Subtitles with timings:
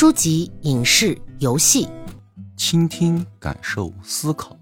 [0.00, 1.86] 书籍、影视、游戏，
[2.56, 4.56] 倾听、感受、思考。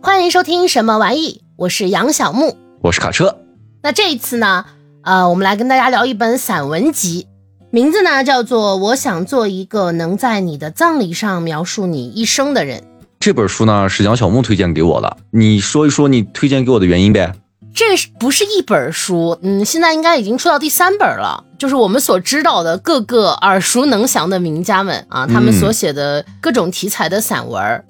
[0.00, 1.42] 欢迎收听什么玩意？
[1.56, 3.36] 我是杨小木，我是卡车。
[3.82, 4.64] 那这一次呢，
[5.02, 7.26] 呃，我们来跟大家聊一本散文集，
[7.70, 12.80] 名字呢叫做《我想做一个能在你的葬礼上描述你一生的人》。
[13.20, 17.34] 这本书呢是杨小木推荐给我的，你说一说你推荐给我的原因呗？
[17.74, 19.38] 这是不是一本书？
[19.42, 21.44] 嗯，现在应该已经出到第三本了。
[21.58, 27.84] 就是我们所知道的各个耳熟能详的名家们啊，他们所写的各种题材的散文。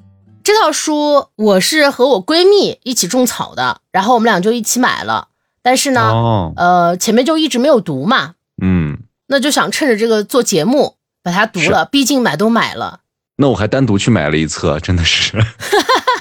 [0.44, 5.28] 这套书我是和我闺蜜一起种草的，然后我们俩就一起买了。
[5.62, 8.34] 但是呢，呃，前面就一直没有读嘛。
[8.62, 13.00] 嗯，那就想趁着这个做节目把它读了，毕竟买都买了。
[13.36, 15.42] 那我还单独去买了一册，真的是。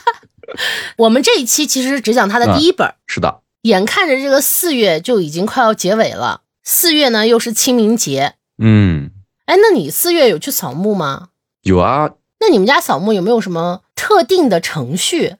[0.97, 2.93] 我们这一期其实只讲它的第一本。
[3.07, 3.41] 是的。
[3.63, 9.11] 眼看着这个四月就已经快要结尾了，四月呢又是清明节，嗯，
[9.45, 11.29] 哎，那你四月有去扫墓吗？
[11.63, 12.11] 有啊。
[12.39, 15.35] 那你们家扫墓有没有什么特定的程序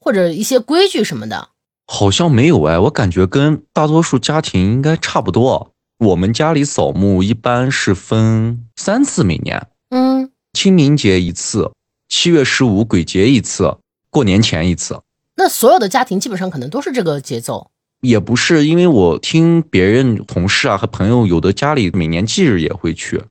[0.00, 1.50] 或者一些规矩什么的？
[1.86, 5.72] 好像没有哎，我感觉跟大多数家庭应该差不多。
[5.98, 11.70] 我们家里扫墓一般是分三次，每年，嗯，清明节一次，
[12.08, 13.76] 七月十五鬼节一次，
[14.10, 15.00] 过年前一次。
[15.36, 17.70] 那所有的家庭基本上可能都是这个节奏，
[18.00, 23.22] 也不是，因为我听别人同事啊和朋友，有的家里每年忌日也会去。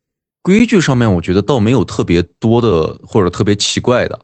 [0.44, 4.20] 规矩上面，我觉得倒没有特别多的或者特别奇怪的，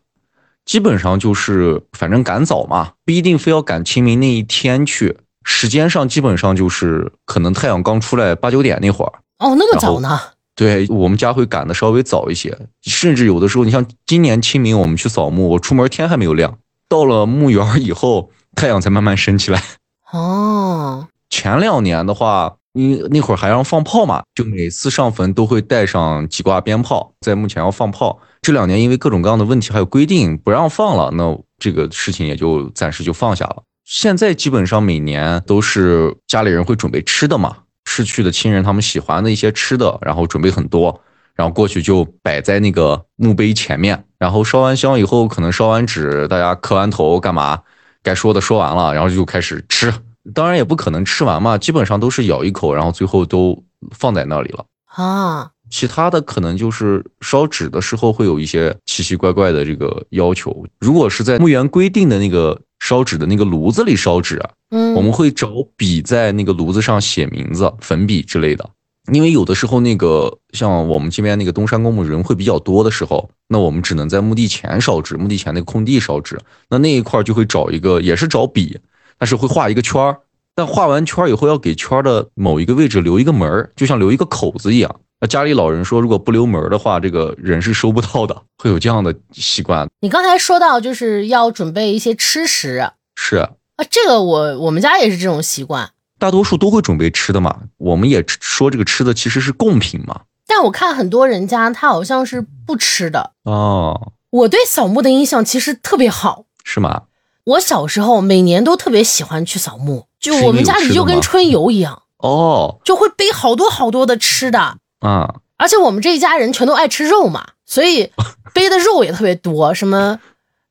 [0.64, 5.18] 基本上就是反正赶早嘛，不一定非要赶清明那一天去。
[5.44, 9.12] 时间上基本上就是可能太阳刚出来八九点那会儿。
[9.40, 10.20] 哦，那么早呢？
[10.54, 16.60] 对我们家会赶的稍微早一些，甚至有的时候，你像今年清明我们去扫墓，我出门天还没有亮。
[16.92, 19.64] 到了墓园以后，太阳才慢慢升起来。
[20.12, 28.20] 哦，前两年的话，你那会儿还让放炮嘛，就每次上坟都会带上几挂鞭炮，在墓前要放炮。
[28.42, 33.64] 这两年因为各种各样的问题还有规定不让放了，那这个事情也就暂时就放下了。
[33.86, 41.00] 现在基本上每年都是家里人会准备吃的嘛，逝去的亲人他们喜欢的一些吃的，然后准备很多。
[41.36, 47.60] 然后过去就摆在那个墓碑前面，然后烧完香以后，可能烧完纸，大家磕完头干嘛？
[48.04, 49.94] 该说的说完了，然后就开始吃。
[50.34, 55.50] 当然也不可能吃完嘛，基本上都是咬一口，然后最后都放在那里了啊。
[55.70, 60.66] 其他的可能就是烧纸的时候会有一些奇奇怪怪的这个要求。
[60.80, 68.70] 如果是在墓园规定的那个烧纸的那个炉子里烧纸啊，嗯，我们会找笔在那个炉子上写名字，粉笔之类的。
[69.14, 76.40] 因为有的时候那个像我们这边那个东山公墓人会比较多的时候，那我们只能在墓地前烧纸，墓地前那个空地烧纸。
[76.70, 78.80] 那那一块就会找一个，也是找笔，
[79.18, 80.18] 但是会画一个圈儿。
[80.56, 84.94] 但画完圈儿以后要给圈的某一个位置留一个门儿，就像留一个口子一样。
[85.20, 89.88] 那家里老人说，如果不留门的话，这个人是收不到的，会有这样的习惯。
[90.02, 93.52] 你刚才说到就是要准备一些吃食，是啊，
[93.90, 95.92] 这个我我们家也是这种习惯。
[96.22, 100.22] 大多数都会准备吃的嘛，我们也说这个吃的其实是贡品嘛。
[100.46, 104.14] 但我看很多人家他好像是不吃的哦。
[104.30, 107.06] 我对扫墓的印象其实特别好，是吗？
[107.46, 115.38] 我小时候每年都特别喜欢去扫墓，就我们家里就跟春游一样哦，就会背好多好多的吃的啊。
[115.58, 118.12] 而且我们这一家人全都爱吃肉嘛，所以
[118.54, 120.20] 背的肉也特别多，什么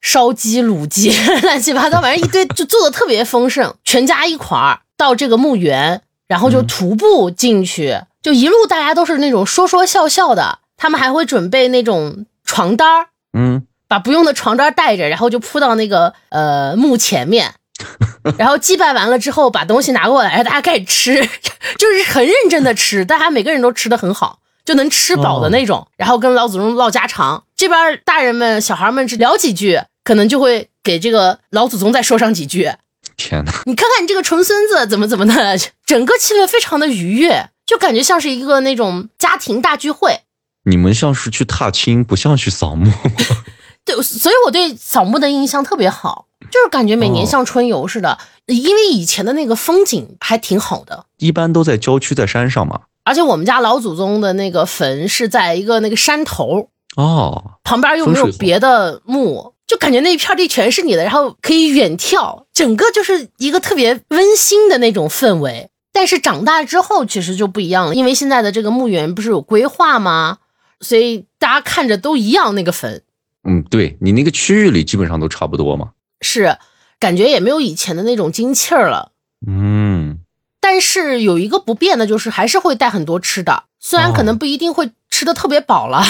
[0.01, 1.13] 烧鸡、卤鸡，
[1.43, 4.81] 乱七八糟，反正一堆就做的特别丰盛，全家一块儿。
[4.97, 10.59] 到这个墓园，然后就徒步进去，就一路大家都是那种说说笑笑的。
[10.77, 17.55] 他们还会准备那种床单儿，嗯，把不用的床单带着，然后就铺到那个呃墓前面，
[18.37, 21.15] 然后祭拜完了之后，把东西拿过来，大家开始吃，
[21.79, 25.89] 就是很认真的吃，大家每个人都吃的很好，就能吃饱的那种。
[25.97, 32.71] 然后跟老祖宗唠家常，这边大人们、小孩们只聊几句，可能就会给这个老祖宗再说上几句。
[33.17, 33.53] 天哪！
[33.67, 40.21] 你看看你这个纯孙子怎么怎么的，整个气氛非常的愉悦，就感觉像是一个那种家庭大聚会。
[40.65, 42.91] 你们像是去踏青，不像去扫墓。
[43.85, 51.07] 对，所以我对扫墓的印象特别好，就是感觉每年像春游似的，因为以前的那个风景还挺好的。
[51.19, 52.83] 一般都在郊区，在山上嘛。
[53.05, 59.55] 而且我们家老祖宗的那个坟是在一个那个山头哦，旁边又没有别的墓。
[59.71, 65.71] 就感觉那一片地全是你的，然后可以远眺，整个就是一个特别温馨的那种氛围。
[65.93, 70.39] 但是长大之后其实就不一样了，因为现在的这个墓园不是有规划吗？
[70.81, 73.05] 所以大家看着都一样那个坟。
[73.45, 75.91] 嗯，对你那个区域里基本上都差不多嘛。
[76.21, 76.59] 是，
[76.99, 79.13] 感觉也没有以前的那种精气儿了。
[79.47, 80.19] 嗯。
[80.61, 84.91] 但是有一个不变的就是还是会带很多吃的，虽然可能不一定会。
[85.13, 86.03] 吃的特别饱了，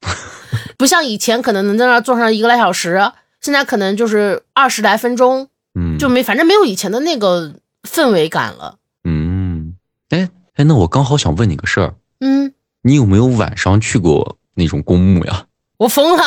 [0.78, 8.76] 不像以前可能能在那儿坐上一个来小时，现在可能就是二十来分钟，嗯，就没反正没有以前的那个氛围感了。
[9.04, 9.74] 嗯，
[10.10, 15.46] 哎哎，那我刚好想问你个事儿，嗯，你有没有晚上去过那种公墓呀？
[15.78, 16.24] 我疯了！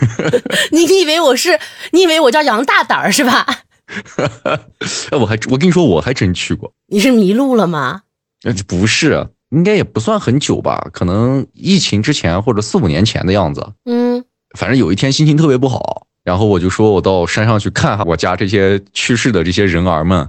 [0.72, 1.58] 你以为我是？
[1.92, 3.46] 你以为我叫杨大胆儿是吧？
[5.10, 6.72] 哎，我还我跟你说，我还真去过。
[6.86, 8.02] 你是迷路了吗？
[8.44, 13.66] 呃，不是，应该也不算很久吧，可能疫情之前或者四五年前的样子。
[13.84, 14.24] 嗯，
[14.58, 20.28] 反正有一天心情特别不好，然后我就说我到山上去看看我家这些去世的这些人儿们，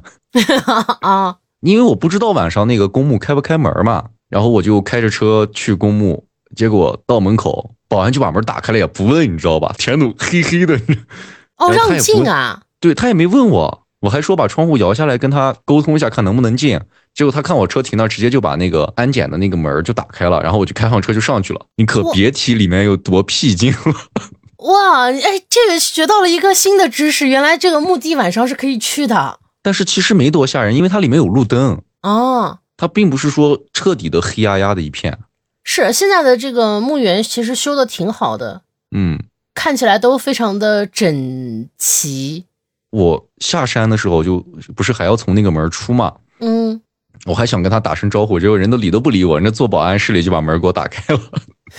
[1.02, 6.26] 啊， 因为我不知道晚上那个公墓开不开门嘛，然后我就开着车去公墓，
[6.56, 9.74] 结果到门口，保安就把门打开了，也不问，你知道吧？
[9.78, 10.78] 天都黑黑的，
[11.58, 12.64] 哦，让进啊！
[12.82, 16.82] 对他也没问我，我还说把窗户摇下来跟他沟通一下，看能不能进。
[17.14, 21.66] 结果他看我车停那儿，直接就把那个安检的那个门就打开了，然后我就开上车就上去了。
[21.76, 23.94] 你可别提里面有多僻静了。
[24.66, 32.60] 哇，哎，这个学到了一个新的知识，原来这个墓地晚上是可以去的但是其实没多吓人，因为它里面有路灯，哦。
[32.76, 35.20] 它并不是说彻底的黑压压的一片。
[35.64, 39.18] 是现在的这个墓园其实修的挺好的，嗯，
[39.54, 42.46] 看起来都非常的整齐。
[42.90, 44.40] 我下山的时候就
[44.76, 46.82] 不是还要从那个门出嘛，嗯，
[47.26, 51.22] 我还想跟他打声招呼，结果人都理都不理我，人家做保安室里就把门给我打开了。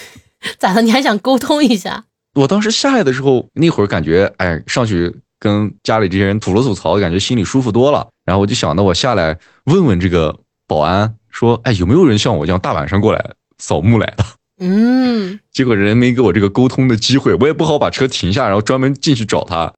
[0.58, 0.82] 咋的？
[0.82, 2.04] 你还想沟通一下？
[2.34, 8.08] 我当时下来的时候，那会儿感觉，哎，上去跟家里这些人吐了吐槽，感觉心里舒服多了。
[8.24, 10.36] 然后我就想，那我下来问问这个
[10.66, 13.24] 保安，说，哎，有没有人像我这样大晚上过来
[13.58, 14.24] 扫墓来的？
[14.60, 19.72] 嗯， 结果人没给我这个沟通的机会，我也不好把车停下，然后专门进去找他。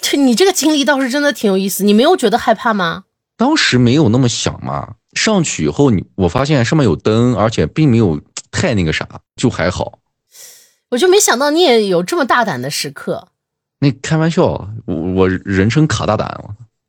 [0.00, 1.84] 这你这个经历倒是真的挺有意思。
[1.84, 3.04] 你没有觉得害怕吗？
[3.36, 8.20] 当时没有那么想嘛，上去以后你我发现上面有灯，而且并没有
[8.50, 9.98] 太那个啥，就还好。
[10.90, 13.28] 我就没想到你也有这么大胆的时刻
[13.78, 16.28] 那开玩笑，我我人称卡大胆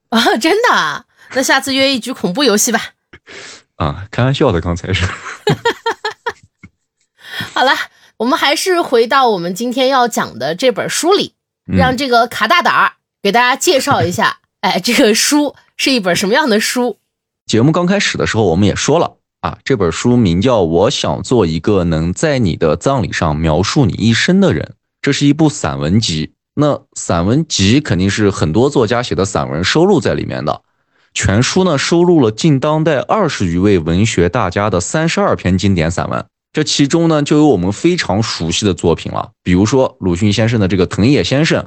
[0.09, 0.37] 啊！
[0.37, 1.05] 真的啊？
[1.33, 2.79] 那下次约一局恐怖游戏吧。
[3.77, 5.05] 啊，开玩笑的，刚才是。
[7.53, 7.71] 好了，
[8.17, 11.33] 我们还是回到我们今天要讲的这本书里，
[11.71, 12.93] 嗯让这个卡大胆儿
[13.23, 14.41] 给大家介绍一下。
[14.63, 16.95] 哎，这个书是一本什么样的书？
[17.45, 24.63] 节目刚开始的时候，我们也说了啊，这本书名叫《我想做一个能在你的葬礼上描述你一生的人》，
[25.01, 26.31] 这是一部散文集。
[26.55, 30.61] 那散文集肯定是很多作家写的散文收录在里面的。
[31.13, 41.63] 全书呢收录了近当代二十余位文学大家的三十二篇经典散文，这其中呢就有我们非常熟悉的作品了，比如说鲁迅先生的这个《藤野先生》，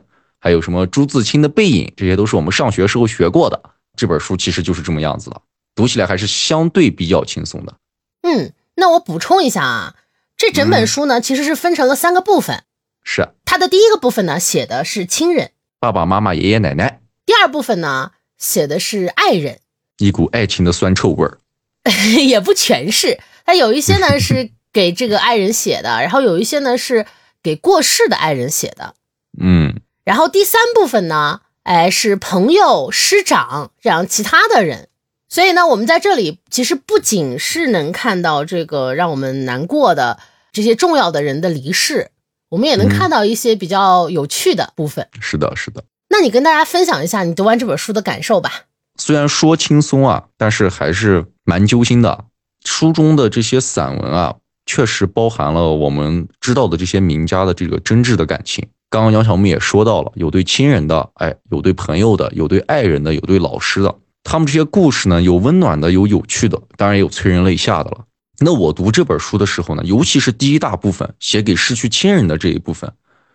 [0.46, 3.60] 还有什么朱自清的《背影》，这些都是我们上学时候学过的。
[3.96, 5.42] 这本书其实就是这么样子的。
[5.74, 7.74] 读起来还是相对比较轻松的。
[8.22, 9.96] 嗯，那我补充一下啊，
[10.36, 12.62] 这整本书呢、其实是分成了三个部分。
[13.02, 15.50] 是啊它的第一个部分呢写的是亲人，
[15.80, 19.58] 爸爸妈妈、爷爷奶奶，第二部分呢写的是爱人，
[19.98, 21.38] 一股爱情的酸臭味儿。
[22.24, 27.04] 也不全是，它有一些呢是 给这个爱人写的，然后有一些呢是
[27.42, 28.94] 给过世的爱人写的，
[29.38, 34.88] 嗯，然后第三部分呢，哎是朋友、师长这样其他的人。
[35.28, 40.20] 所以呢，我们在这里其实不仅是能看到这个让我们难过的
[40.52, 42.12] 这些重要的人的离世，
[42.50, 45.08] 我们也能嗯看到一些比较有趣的部分。
[45.20, 45.82] 是的，是的。
[46.08, 48.66] 那你跟大家分享一下你读完这本书的感受吧。
[48.96, 52.26] 虽然说轻松啊，但是还是蛮揪心的。
[52.64, 58.68] 书中的这些散文啊，确实包含了我们知道的这些名家的这个真挚的感情。
[58.88, 63.94] 刚刚杨小木也说到了，有对亲人的，哎，有对朋友的，有对爱人的，有对老师的。
[64.22, 68.04] 他们这些故事呢，有温暖的，有有趣的，当然也有催人泪下的了。
[68.38, 72.92] 那我读这本书的时候呢，尤其是第一大部分写给失去亲人的这一部分，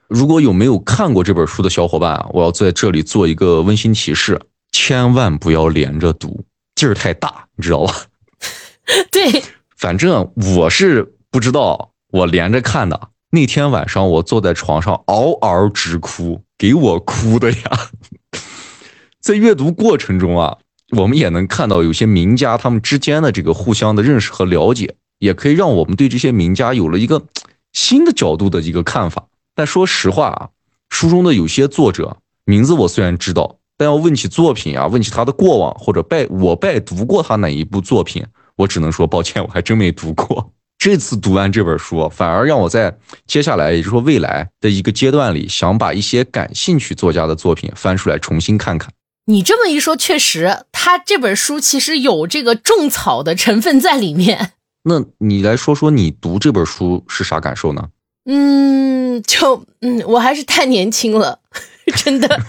[0.08, 4.40] 如果有没有看过这本书的小伙伴啊，我要在这里做一个温馨提示：
[4.72, 6.44] 千万不要连着读，
[6.76, 7.96] 劲儿太大，你知道吧？
[9.12, 9.44] 对，
[9.78, 13.10] 反正我是不知道，我连着看的。
[13.34, 17.90] 那天晚上我坐在床上嗷嗷直哭，给我哭的呀！
[19.22, 20.58] 在阅读过程中啊，
[20.98, 27.24] 我们也能看到有些名家他们之间的这个互相的认识和了解，也可以让我们对这些名家有了一个
[27.72, 29.28] 新的角度的一个看法。
[29.56, 30.50] 但说实话啊，
[30.90, 38.26] 书中的有些作者名字我虽然知道，但要问起作品啊，问起他的过往或者拜我拜读过他哪一部作品，
[38.58, 40.52] 我只能说抱歉，我还真没读过。
[40.82, 42.98] 这次读完这本书，反而让我在
[43.28, 48.92] 接下来，也就是说未来的一个阶段里，想把一些感兴趣作家的作品翻出来重新看看。
[49.28, 54.54] 你这么一说，确实，他这本书其实有这个种草的成分在里面。
[54.90, 57.90] 那你来说说你读这本书是啥感受呢？
[58.26, 61.42] 嗯，就嗯，我还是太年轻了，
[61.96, 62.42] 真的。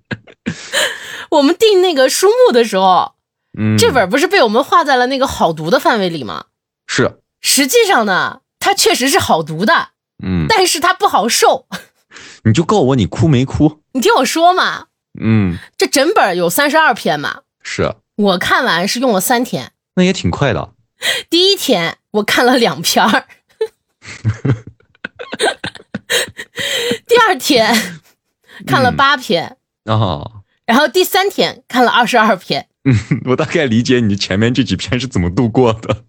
[1.32, 3.14] 我们定那个书目的时候，
[3.58, 6.44] 嗯，这本不是被我们划在了那个好读的范围里吗？
[6.86, 9.90] 是，实际上呢，它确实是好读的，
[10.24, 11.66] 嗯，但是它不好受。
[12.44, 13.82] 你就告诉我你哭没哭？
[13.92, 14.86] 你听我说嘛，
[15.20, 20.72] 嗯，这整本有三十二篇嘛，是，我看完是用了三天，那也挺快的。
[21.28, 23.26] 第一天我看了两篇儿，
[27.06, 28.00] 第二天
[28.66, 30.22] 看了八篇，啊，
[30.64, 32.68] 然后第三天看了二十二篇。
[32.84, 32.94] 嗯，
[33.30, 36.04] 我大概理解你前面这几篇是怎么度过的。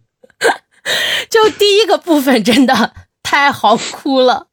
[1.29, 4.47] 就第一个部分真的太好哭了，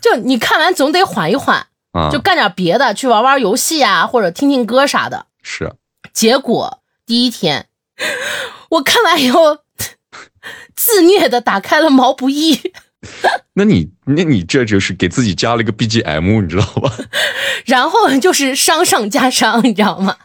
[0.00, 5.26] 就你看完总得缓一缓，啊，就干点别的，去玩玩游戏啊，或者听听歌啥的。
[5.42, 5.74] 是，
[6.12, 7.68] 结果第一天
[8.70, 9.58] 我看完以后，
[10.74, 12.72] 自虐的打开了毛不易，
[13.54, 16.92] 那你那你这就是给自己加了一个 BGM，你知道吧？
[17.66, 20.16] 然后就是伤上加伤，你知道吗？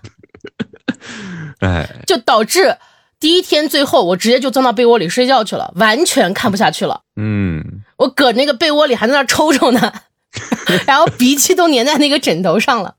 [1.60, 2.78] 哎，就导致
[3.20, 7.02] 第一天最后我直接就钻到被窝里睡觉去了，完全看不下去了。
[7.16, 7.64] 嗯，
[7.98, 9.92] 我搁那个被窝里还在那抽抽呢，
[10.86, 12.96] 然后鼻涕都粘在那个枕头上了。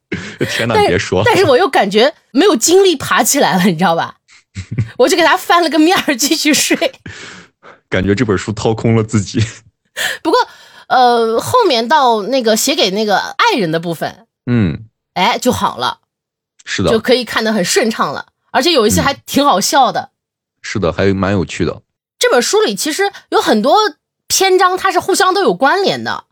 [0.51, 4.17] 天哪，别说，但是我又感觉没有精力爬起来了，你知道吧？
[4.99, 6.77] 我就给他翻了个面儿继续睡。
[7.89, 9.41] 感觉这本书掏空了自己。
[10.23, 10.39] 不过，
[10.89, 14.85] 呃，后面到那个写给那个爱人的部分，嗯，
[15.15, 15.99] 哎就好了，
[16.65, 20.11] 是的，就可以看得很顺畅了，而且有一些还挺好笑的。
[20.63, 21.83] 是的，还蛮有趣的。
[22.19, 23.77] 这本书里其实有很多
[24.27, 26.25] 篇章，它是互相都有关联的，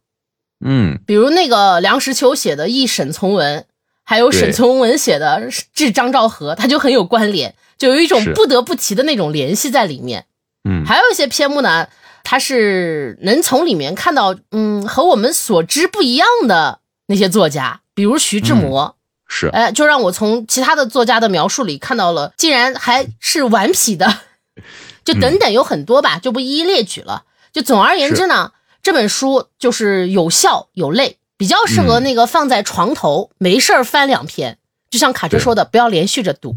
[0.64, 3.60] 嗯，比如那个梁实秋写的《忆沈从文》，
[4.04, 10.26] 还有沈从文写的《致张兆和》，它就很有关联，就有一种不得不提的那种联系在里面。
[10.68, 11.88] 嗯，还有一些篇目呢，
[12.24, 18.95] 它是能从里面看到，嗯，和我们所知不一样的那些作家，比如徐志摩，
[19.28, 24.20] 是，哎，就让我从其他的作家的描述里看到了，竟然还是顽皮的，
[25.04, 27.24] 就等等有很多吧，就不一一列举了。
[27.52, 28.52] 就总而言之呢，
[28.82, 34.58] 这本书就是有笑有泪，比较适合那个放在床头、没事儿翻两篇。
[34.90, 36.56] 就像卡车说的，不要连续着读。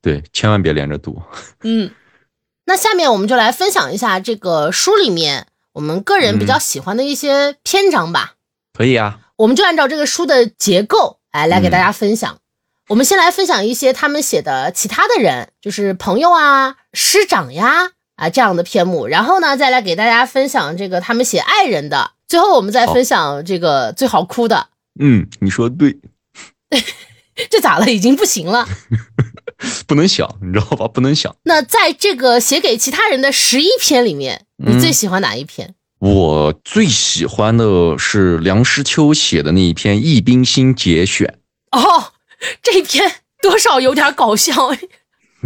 [0.00, 1.20] 对，千万别连着读。
[1.64, 1.90] 嗯，
[2.66, 8.34] 那下面我们就来分享一下这个书里面我们个人比较喜欢的一些篇章吧。
[8.72, 12.38] 可以啊，我们就按照这个书的结构，哎，来给大家分享。
[12.88, 24.68] 我们先来分享一些他们写的其他的人，就是朋友啊、师长呀啊这样的篇目，然后呢，再来给大家分享这个他们写爱人的，最后我们再分享这个最好哭的。
[24.98, 25.98] 嗯，你说对，
[27.50, 27.90] 这咋了？
[27.90, 28.66] 已经不行了。
[29.86, 30.88] 不能想，你知道吧？
[30.88, 31.36] 不能想。
[31.42, 35.74] 那在这个写给其他人的十一篇里面，你最喜欢哪一篇？
[35.98, 41.38] 我最喜欢的是梁实秋写的那一篇《易冰心节选
[41.70, 42.12] 哦，
[42.62, 44.52] 这一篇多少有点搞笑，》。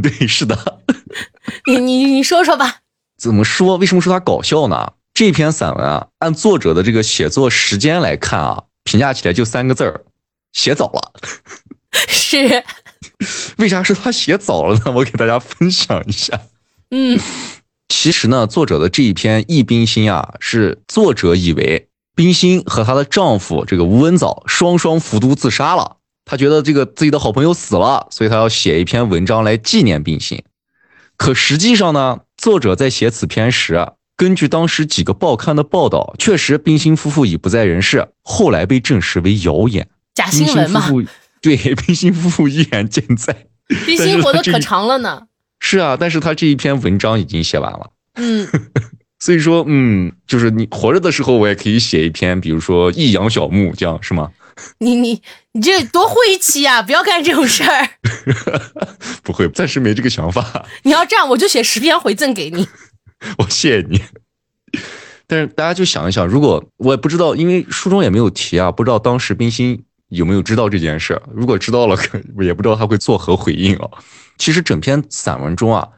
[0.03, 0.81] 对，是的。
[1.67, 2.79] 你你你说说吧。
[3.17, 3.77] 怎么说？
[3.77, 4.93] 为什么说它搞笑呢？
[5.15, 10.05] 这篇散文啊，按作者的这个写作时间来看啊，评价起来就三个字儿：
[10.53, 11.13] 写早了。
[12.09, 12.65] 是，
[13.59, 14.93] 为啥是他写早了呢？
[14.93, 16.41] 我给大家分享一下。
[16.91, 17.19] 嗯
[17.91, 30.43] 其实呢，作者的这一篇《忆冰心》啊，是作者以为冰心和她的丈夫这个吴文藻双双服毒自杀了，她觉得这个自己的好朋友死了，所以她要写一篇文章来纪念冰心。
[31.17, 39.89] 可实际上呢，作者在写此篇时啊，根据当时几个报刊的报道，确实冰心夫妇已不在人世，后来被证实为谣言。
[40.15, 40.89] 假新闻嘛，
[41.43, 43.49] 对冰心夫妇依然健在。
[43.85, 45.23] 冰心 活得可长了呢。
[45.61, 47.91] 是啊，但是他这一篇文章已经写完了。
[48.15, 48.49] 嗯，
[49.21, 54.33] 所以说，嗯，就是你活着的时候，我也可以写一篇，比如说《益阳小木》这样，是吗？
[54.79, 56.83] 你你你这多晦气啊！
[56.83, 57.89] 不要干这种事儿。
[59.23, 60.67] 不会，暂时没这个想法。
[60.85, 62.69] 你要这样，我就写十篇回赠给你。
[63.39, 64.03] 我谢谢你。
[65.27, 71.21] 但是大家就想一想，如果我也不知道，因为书中也没有提啊，不知道当时冰心有没有知道这件事。
[71.35, 73.89] 如果知道了，可 也不知道他会作何回应啊。
[74.39, 75.89] 其实整篇散文中啊，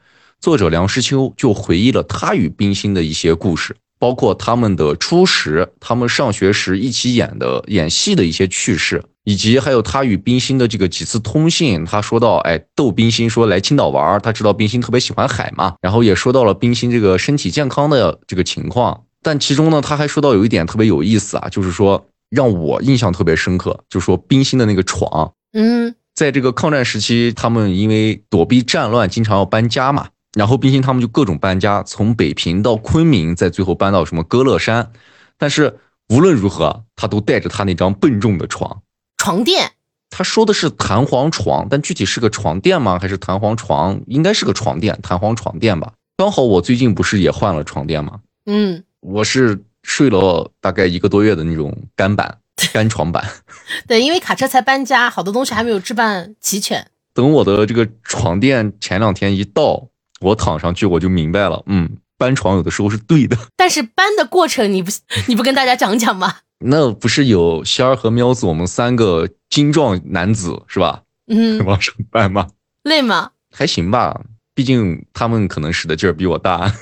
[0.40, 11.84] 作者梁实秋就回忆了他与冰心的一些故事，包括他们的初识、他们上学时一起演的演戏的一些趣事，以及还有他与冰心的这个几次通信。
[11.84, 19.04] 他说到，哎，逗冰心说来青岛玩，他知道冰心特别喜欢海嘛，然后也说到了冰心这个身体健康的这个情况。
[19.24, 22.04] 但其中呢，他还说到有一点特别有意思啊，就是说
[22.34, 30.08] 让我印象特别深刻，就说冰心的那个床，嗯在这个抗战时期，他们因为躲避战乱，经常要搬家嘛。
[30.34, 34.92] 然后冰心他们就各种搬家，从北平到昆明，再最后搬到什么歌乐山。
[35.36, 38.82] 但是无论如何，他都带着他那张笨重的床，
[39.18, 39.72] 床垫。
[40.08, 42.98] 他说的是弹簧床，但具体是个床垫吗？
[42.98, 44.00] 还是弹簧床？
[44.06, 45.92] 应该是个床垫，弹簧床垫吧。
[46.16, 48.20] 刚好我最近不是也换了床垫吗？
[48.46, 52.38] 嗯，我是睡了大概一个多月的那种干板、
[52.72, 53.24] 干床板。
[53.86, 56.86] 对，因为卡车才搬家，好多东西还没有置办齐全。
[57.14, 59.88] 等我的这个床垫前两天一到，
[60.20, 63.36] 我躺上去我就明白了，嗯，搬床有的时候是对的。
[63.56, 64.90] 但是搬的过程你不
[65.28, 66.36] 你不跟大家讲讲吗？
[66.64, 71.02] 那不是有仙儿和喵子，我们三个精壮男子是吧？
[71.26, 72.48] 嗯，往上搬吗？
[72.84, 73.30] 累吗？
[73.54, 74.20] 还行吧，
[74.54, 76.72] 毕竟他们可能使的劲儿比我大。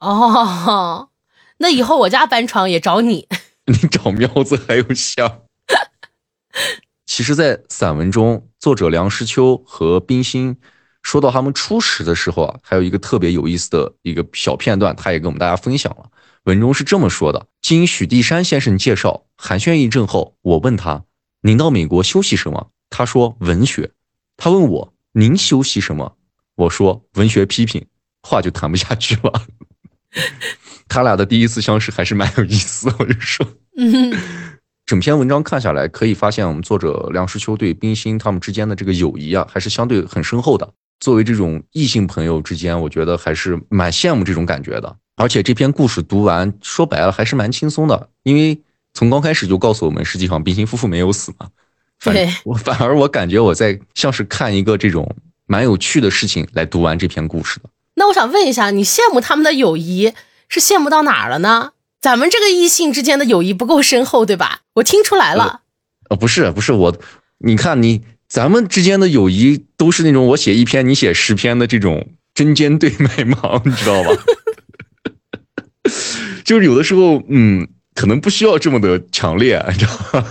[0.00, 1.08] 哦，
[1.58, 3.28] 那以后我家搬床也找你。
[3.66, 5.42] 你找喵子还有仙儿。
[7.06, 10.56] 其实，在散文中，作者梁实秋和冰心
[11.02, 16.10] 说到他们初识的时候啊，还有一个特别有意思的一个小片段，他也跟我们大家分享了。
[16.44, 21.04] 文中是这么说的：经许地山先生介绍，寒暄一阵后，我问他
[21.42, 23.92] ：“您到美国休息什么？”他说：“文学。”
[24.36, 26.16] 他问我：“您休息什么？”
[26.56, 27.86] 我说：“文学批评。”
[28.22, 29.46] 话就谈不下去了。
[30.88, 33.46] 他俩的第一次相识还是蛮有意思， 我就说。
[33.76, 34.12] 嗯，
[34.86, 40.70] 整篇文章看下来，可以发现我们作者梁实秋对冰心他们之间的这个友谊啊，还是相对很深厚的。
[41.00, 44.96] 作为这种异性朋友之间，我觉得还是蛮羡慕这种感觉的。
[45.16, 48.60] 而且这篇故事读完，说白了还是蛮轻松的，因为
[48.92, 51.48] 从刚开始就告诉我们，实际上冰心夫妇没有死嘛。
[51.98, 52.14] 反，
[52.44, 57.70] 我反而我感觉我在像是看一个这种蛮有趣的事情来读完这篇故事的。
[57.94, 60.12] 那我想问一下，你羡慕他们的友谊
[60.60, 61.72] 是羡慕到哪儿了呢？
[62.00, 64.60] 咱们这个异性之间的友谊不够深厚，对吧？
[64.74, 65.62] 我听出来了。
[66.10, 66.96] 呃，不是，不是我，
[67.38, 74.10] 你看你咱们之间的友谊都是那种我写一篇，你写十篇的这种针尖对麦芒，你知道吧？
[76.44, 80.24] 就是有的时候，嗯，可能不需要这么的强烈，你知道吗？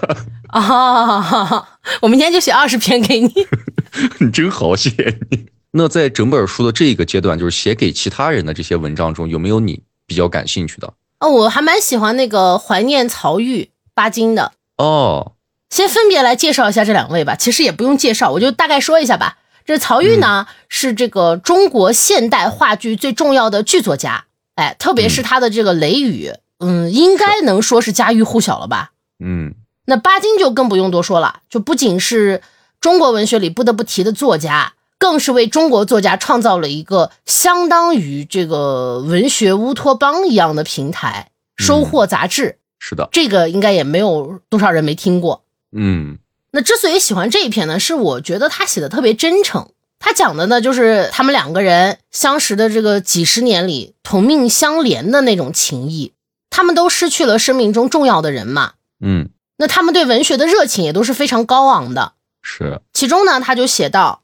[0.49, 1.67] 啊，
[2.01, 3.33] 我明天就写二十篇给你。
[4.19, 4.91] 你真好写
[5.31, 5.47] 你。
[5.71, 10.93] 那在整本书的这一个阶段，就是写给其他人的这些文章中，有没有你比较感兴趣的？
[11.19, 14.51] 哦，我还蛮喜欢那个怀念曹郁、巴金的。
[14.77, 15.33] 哦，
[15.69, 17.35] 先分别来介绍一下这两位吧。
[17.35, 19.37] 其实也不用介绍，我就大概说一下吧。
[19.65, 24.25] 这曹郁呢，是这个中国现代话剧最重要的剧作家。
[24.55, 28.91] 哎，特别是他的这个《雷雨》，嗯，应该能说是家喻户晓了吧？
[29.23, 32.41] 嗯，那巴金就更不用多说了，就不仅是
[32.81, 42.57] 中国文学里不得不提的作家，更是为中国作家创造了一个相当于这个文学乌托邦一样的平台——收获杂志。
[42.79, 45.43] 是的，这个应该也没有多少人没听过。
[45.75, 46.19] 嗯，
[46.51, 49.67] 那之所以喜欢这一篇呢，是我觉得他写的特别真诚。
[49.99, 56.13] 他讲的呢，就是他们两个人相识的这个几十年里同命相连的那种情谊。
[56.49, 62.13] 他们都失去了生命中重要的人嘛，嗯，那他们对文学的热情也都是非常高昂的。
[62.41, 64.21] 是，其中呢，他就写到：“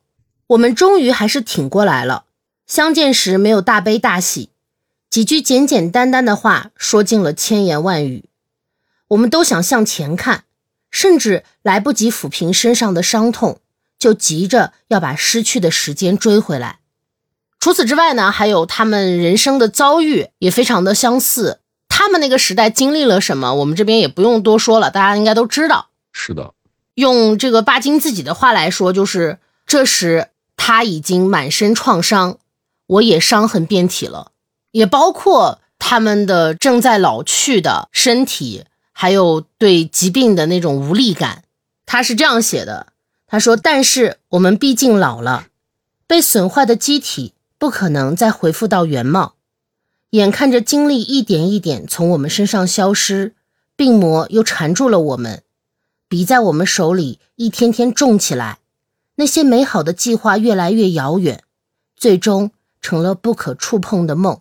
[0.50, 2.26] 我们终于还是挺过来了。
[2.66, 4.50] 相见时没有大悲大喜，
[5.10, 8.26] 几句简简单单的话说尽了千言万语。
[9.10, 10.44] 我们都想向前看，
[10.92, 13.60] 甚至来不及抚平身上的伤痛。”
[14.00, 16.80] 就急着要把失去的时间追回来。
[17.60, 21.60] 除此之外呢，还有他们人生的遭遇也非常的相似。
[21.90, 25.90] 他们那个时代经历了什么，我们这边也不用多说了，大家应该都知道。
[26.14, 26.54] 是的，
[26.94, 30.30] 用这个巴金自己的话来说，就是这时
[30.62, 32.38] 他已经满身创伤，
[32.86, 34.34] 我也伤痕遍体了，
[34.72, 41.46] 也包括他们的正在老去的身体，还有对疾病的那种无力感。
[41.86, 42.88] 他是这样写的。
[43.26, 45.48] 他说：“但是我们毕竟老了，
[46.06, 49.36] 被损坏的机体不可能再恢复到原貌。
[50.10, 53.36] 眼看着精力一点一点从我们身上消失，
[53.76, 55.44] 病魔又缠住了我们，
[56.10, 58.60] 笔在我们手里一天天重起来。
[59.20, 61.44] 那些美好的计划越来越遥远，
[61.96, 62.52] 最终
[62.82, 64.40] 成了不可触碰的梦。”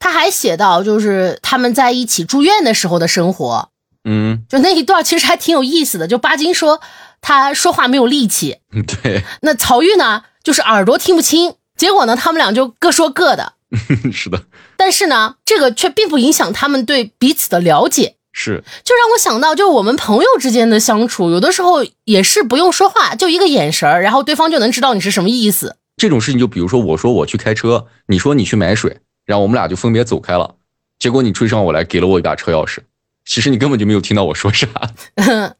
[0.00, 3.70] 他还写到，就是他们在一起住院的时候的生活。
[4.04, 6.08] 嗯，就那一段其实还挺有意思的。
[6.08, 6.80] 就巴金说
[7.20, 8.58] 他说话没有力气，
[9.02, 9.22] 对。
[9.42, 11.54] 那曹郁呢，就是耳朵听不清。
[11.76, 13.54] 结果呢，他们俩就各说各的。
[14.12, 14.44] 是的。
[14.76, 18.15] 但是呢，这个却并不影响他们对彼此的了解。
[18.38, 18.62] 是。
[18.84, 25.76] 就让我想到，就是我们朋友之间的相处，有的时候也是不用说话，就一个眼神儿然后对方就能知道你是什么意思。
[25.96, 30.56] 这种事情，就比如说我说我去开车，你说你去买水，然后我们俩就分别走开了。
[30.98, 32.80] 结果你追上我来，给了我一把车钥匙。
[33.24, 34.68] 其实你根本就没有听到我说啥，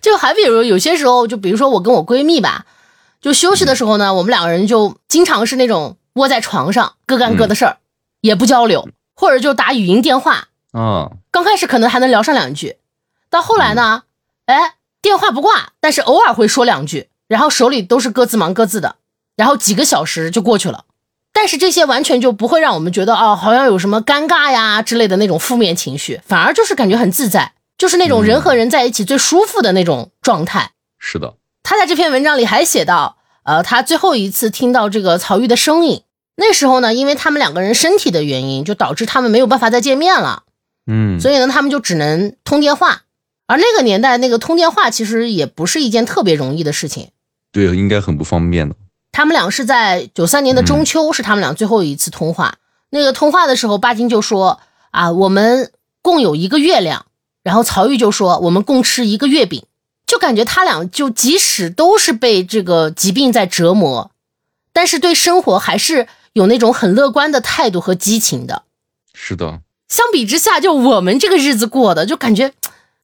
[0.00, 2.64] 就还比如有些时候，就比如说我跟我闺蜜吧，
[3.20, 7.76] 就休息的时候呢，我们两个人就经常是那种窝在床上各干各的事儿，
[8.20, 10.48] 也不交流，或者就打语音电话。
[10.74, 12.78] 啊，刚开始可能还能聊上两句，
[13.30, 14.02] 到后来呢，
[14.46, 18.96] 哎，电话不挂，但是偶尔会说两句，然后手里都是各自忙各自的，
[19.36, 20.86] 然后几个小时就过去了。
[21.32, 30.72] 但是这些完全就不会让我们觉得哦，好像有什么尴尬呀之类的那种负面情绪，反而就是感觉很自在，就是那种人和人在一起最舒服的那种状态。
[30.98, 36.02] 是的，他在这篇文章里还写到，呃，他最后一次听到这个曹玉的声音，
[36.36, 40.43] 那时候呢，因为他们两个人身体的原因，就导致他们没有办法再见面了，
[40.86, 43.02] 嗯，所以呢，他们就只能通电话。
[43.46, 47.10] 而那个年代，那个通电话其实也不是一件特别容易的事情。
[47.52, 48.74] 对，应该很不方便的。
[49.12, 52.56] 他们俩是在九三年的中秋，是他们俩最后一次通话。
[52.90, 55.70] 那个通话的时候，巴金就说：“啊，我们
[56.02, 57.06] 共有一个月亮。”
[57.44, 59.64] 然后曹玉就说：“我们共吃一个月饼。”
[60.06, 64.10] 就感觉他俩就即使都是被这个疾病在折磨，
[64.72, 68.64] 但是对生活还是有那种很乐观的态度和激情的。
[69.14, 69.60] 是的，
[69.94, 72.52] 相比之下，就我们这个日子过的，就感觉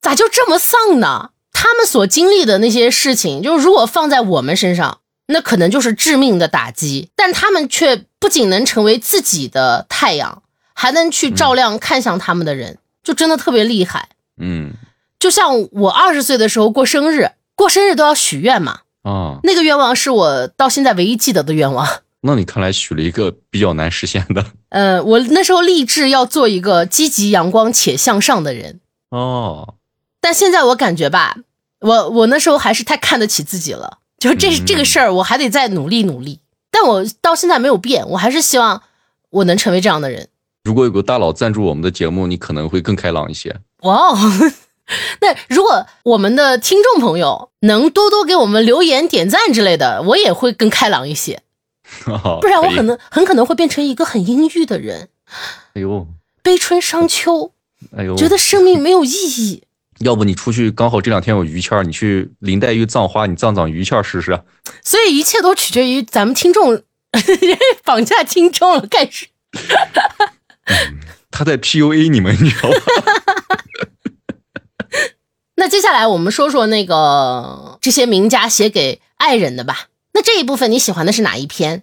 [0.00, 1.31] 咋就这么丧呢？
[1.53, 4.98] 他们所经历的那些事情，就是如果放在我们身上。
[5.33, 10.42] 那可能就是致命的打击，但他们却不仅能成为自己的太阳，
[10.74, 14.09] 还能去照亮看向他们的人，就真的特别厉害。
[14.38, 14.72] 嗯，
[15.20, 18.81] 就像我二十岁的时候过生日，过生日都要许愿嘛。
[19.03, 21.87] 啊，那个愿望是我到现在唯一记得的愿望。
[22.22, 24.44] 那你看来许了一个比较难实现的。
[24.70, 28.80] 呃，我那时候立志要做一个积极、阳光且向上的人。
[29.11, 29.74] 哦，
[30.20, 31.37] 但现在我感觉吧，
[31.80, 33.98] 我我那时候还是太看得起自己了。
[34.18, 36.40] 就这这个事儿，我还得再努力努力。
[36.70, 38.83] 但我到现在没有变，我还是希望
[39.30, 40.28] 我能成为这样的人。
[40.64, 43.56] 如果有个大佬赞助我们的节目，你可能会更开朗一些。
[43.83, 44.18] 哇哦！
[45.20, 51.42] 那如果我们的听众朋友能多多给我们留言、点赞之类的，我也会更开朗一些。
[52.04, 55.08] 不然我可能很可能会变成一个很阴郁的人。
[55.74, 56.06] 哎呦，
[56.42, 57.52] 悲春伤秋。
[57.96, 59.62] 哎呦，觉得生命没有意义。
[60.00, 64.42] 要不你出去，刚好这两天有于谦你去林黛玉葬花，你葬葬于谦试试。
[64.82, 66.82] 所以一切都取决于咱们听众，
[67.84, 69.26] 绑架听众了，开始。
[71.30, 72.76] 他在 PUA 你们，你知道吗？
[75.56, 79.88] 那接下来我们说说那个这些名家写给爱人的吧。
[80.12, 81.82] 那这一部分你喜欢的是哪一篇？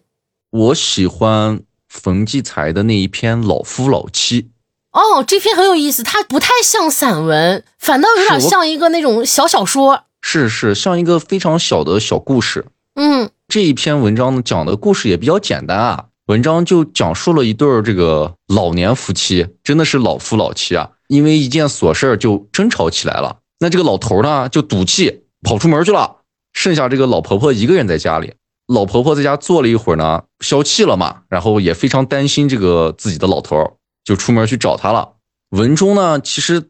[0.49, 4.43] 我喜欢冯骥才的那一篇《老夫老妻》。
[4.91, 10.03] 哦，这篇很有意思，它不太像散文，反倒有点像一个那种小小说。
[10.21, 12.65] 是是，像一个非常小的小故事。
[12.95, 16.05] 嗯，这一篇文章呢讲的故事也比较简单啊。
[16.27, 23.37] 文章就讲述了一对儿这个老年夫妻，真的是老夫老妻啊，因为一件琐事儿就争吵起来了。
[23.59, 26.17] 那这个老头呢就赌气跑出门去了，
[26.53, 28.33] 剩下这个老婆婆一个人在家里。
[28.67, 33.77] 老婆婆在家坐了一会儿呢，消气了嘛，然后也非常担心这个自己的老头。
[34.03, 35.15] 就出门去找他了。
[35.49, 36.69] 文中呢，其实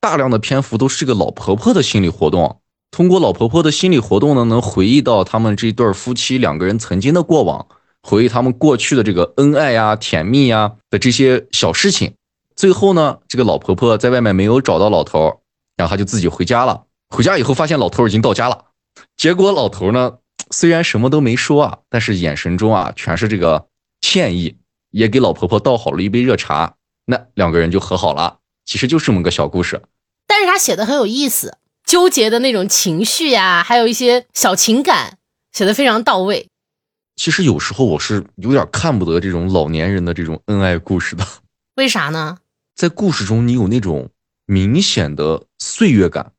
[0.00, 2.62] 大量的篇幅都是这个老婆婆的心理活动。
[2.90, 7.66] 通过老婆婆的心理活动呢，能回忆到他们这对夫妻两个人曾经的过往，
[8.02, 12.14] 回忆他们过去的这个恩爱呀、甜蜜呀的这些小事情。
[12.56, 15.42] 最后呢，这个老婆婆在外面没有找到老头，
[15.76, 16.84] 然后她就自己回家了。
[17.10, 18.64] 回家以后发现老头已经到家了。
[19.14, 20.14] 结果老头呢，
[20.50, 23.68] 虽然什么都没说啊，但是眼神中啊全是这个
[24.00, 24.56] 歉意，
[24.90, 26.74] 也给老婆婆倒好了一杯热茶。
[27.06, 29.82] 那两个人就和好了，其实就是这么个小故事。
[30.26, 35.18] 但是他写的很有意思，纠结的那种情绪呀，还有一些小情感，
[35.52, 36.48] 写的非常到位。
[37.16, 41.26] 其实有时候我是有点看不得这种老年人的这种恩爱故事的。
[41.76, 42.38] 为啥呢？
[42.74, 44.10] 在故事中你有那种
[44.46, 46.32] 明显的岁月感，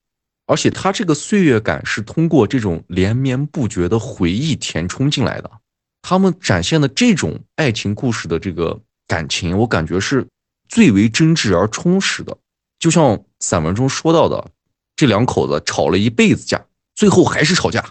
[0.50, 5.52] 而且他这个岁月感是通过这种连绵不绝的回忆填充进来的。
[6.02, 10.28] 他们展现的这种爱情故事的这个感情，我感觉是。
[10.72, 12.38] 最为真挚而充实的，
[12.78, 14.52] 就像散文中说到的，
[14.96, 17.84] 这两口子吵了一辈子架，最后还是吵架，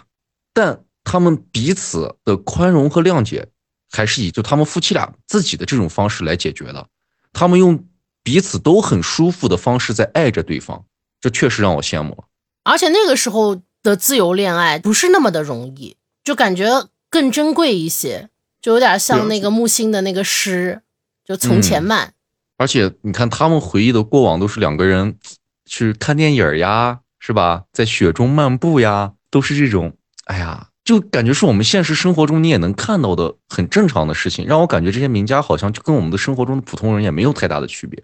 [0.53, 3.45] 但他们彼此的宽容和谅解，
[3.91, 6.87] 还是以就他们夫妻俩自己的这种方式来解决的。
[7.33, 7.85] 他们用
[8.23, 10.85] 彼此都很舒服的方式在爱着对方，
[11.19, 12.23] 这确实让我羡慕了。
[12.69, 16.69] 而且那个时候的自由恋爱不是那么的容易，就感觉
[17.09, 18.29] 更珍贵一些，
[18.61, 20.83] 就有点像那个木心的那个诗，
[21.25, 22.13] 就从前慢。
[22.57, 25.17] 而且你看，他们回忆的过往都是两个人
[25.65, 27.63] 去看电影呀，是吧？
[27.73, 29.93] 在雪中漫步呀，都是这种，
[30.25, 38.03] 哎呀，就感觉是我们现实生活中你也能看到的很正常的事情，让我感觉这些名家好像就跟我们的生活中的普通人也没有太大的区别。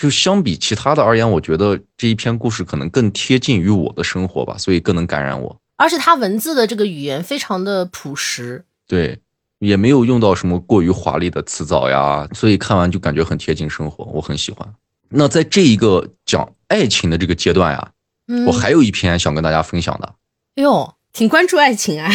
[0.00, 5.54] 就相比其他的而言，我觉得这一篇故事可能更贴近于我的生活吧，所以更能感染我。
[5.76, 9.18] 而且他文字的这个语言非常的朴实，对，
[9.58, 14.66] 也没有用到什么过于华丽的词藻呀，所以看完就感觉很贴近生活，我很喜欢。
[15.10, 17.90] 那在这一个讲爱情的这个阶段呀，
[18.28, 20.14] 嗯，我还有一篇想跟大家分享的。
[20.54, 22.10] 哟，挺关注爱情啊。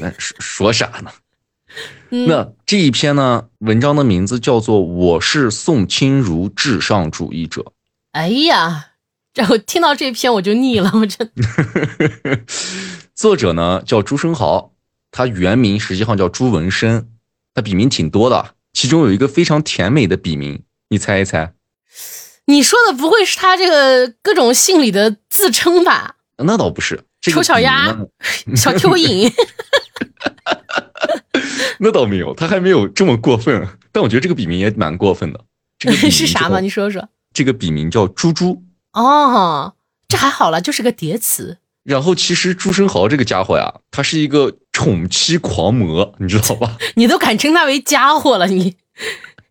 [0.00, 1.10] 那 说说啥呢？
[2.24, 7.62] 嗯那这一篇呢，文章的名字叫做《我是宋清如至上主义者》。
[8.12, 8.92] 哎呀，
[9.34, 12.40] 这我听到这篇我就腻了，我真的。
[13.14, 14.72] 作者呢叫朱生豪，
[15.10, 17.08] 他原名实际上叫朱文生，
[17.54, 21.52] 他笔名挺多的，其中有一个非常甜美的笔名，你猜一猜？
[22.46, 26.16] 你说的不会是他这个各种姓里的自称吧？
[26.38, 27.86] 那倒不是，这个丑小鸭
[28.54, 29.32] 小蚯蚓，
[31.78, 33.66] 那倒没有，他还没有这么过分。
[33.92, 35.40] 但我觉得这个笔名也蛮过分的。
[35.78, 36.60] 这个 是啥吗？
[36.60, 37.08] 你说说。
[37.32, 38.62] 这个笔名叫猪猪。
[38.92, 39.74] 哦，
[40.08, 41.58] 这还好了，就是个叠词。
[41.84, 46.76] 然后其实朱生豪这个家伙呀，他是一个宠妻狂魔，你知道吧？
[46.96, 48.74] 你都敢称他为家伙了，你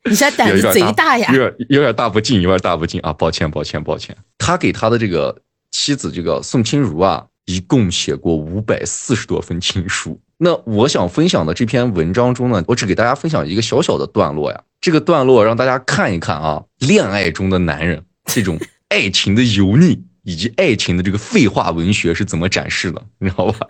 [0.04, 1.38] 你现在胆子贼大呀有！
[1.38, 3.14] 点有点大不敬，有点大不敬啊！
[3.14, 4.18] 抱歉，抱歉，抱歉。
[4.38, 10.20] 他给他的这个妻子这个宋清如啊，一共写过五百四十多封情书。
[10.38, 14.64] 那我想分享的这篇文章中呢，我只给大家分享一个小小的段落呀。
[14.82, 23.68] 这个段落让大家看一看啊，恋爱中的男人这种 爱情的油腻以及爱情的这个废话文学是怎么展示的，你知道吧？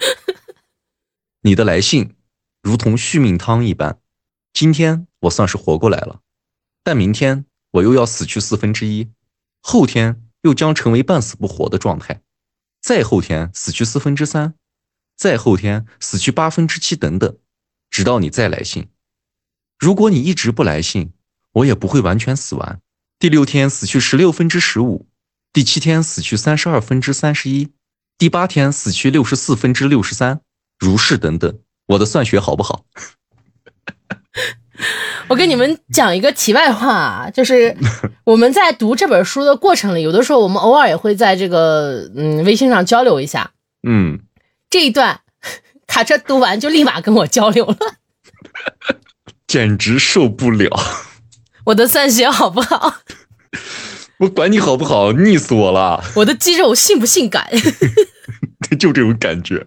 [1.42, 2.16] 你的来信
[2.64, 4.00] 如同续命汤一般，
[4.52, 6.22] 今天我算是活过来了。
[6.84, 9.10] 但明天我又要死去四分之一，
[9.62, 12.22] 后天又将成为半死不活的状态，
[12.82, 14.56] 再后天死去四分之三，
[15.16, 17.38] 再后天死去八分之七等等，
[17.90, 18.88] 直到你再来信。
[19.78, 21.12] 如果你一直不来信，
[21.54, 22.80] 我也不会完全死完。
[23.18, 25.08] 第六天死去十六分之十五，
[25.54, 27.72] 第七天死去三十二分之三十一，
[28.18, 30.42] 第八天死去六十四分之六十三，
[30.78, 31.60] 如是等等。
[31.88, 32.86] 我的算学好不好？
[35.30, 37.76] 我跟你们讲一个题外话啊，就是
[38.26, 43.52] 我们在读这本书的过程里，有的时候我们偶尔也会在这个嗯微信上交流一下。
[43.88, 44.20] 嗯，
[44.76, 45.22] 这一段
[45.88, 47.78] 卡车读完就立马跟我交流了，
[49.48, 50.70] 简直受不了。
[51.68, 52.98] 我的算学好不好？
[54.20, 57.50] 我管你好不好，腻死我了，我的肌肉性不性感？
[58.78, 59.66] 就这种感觉。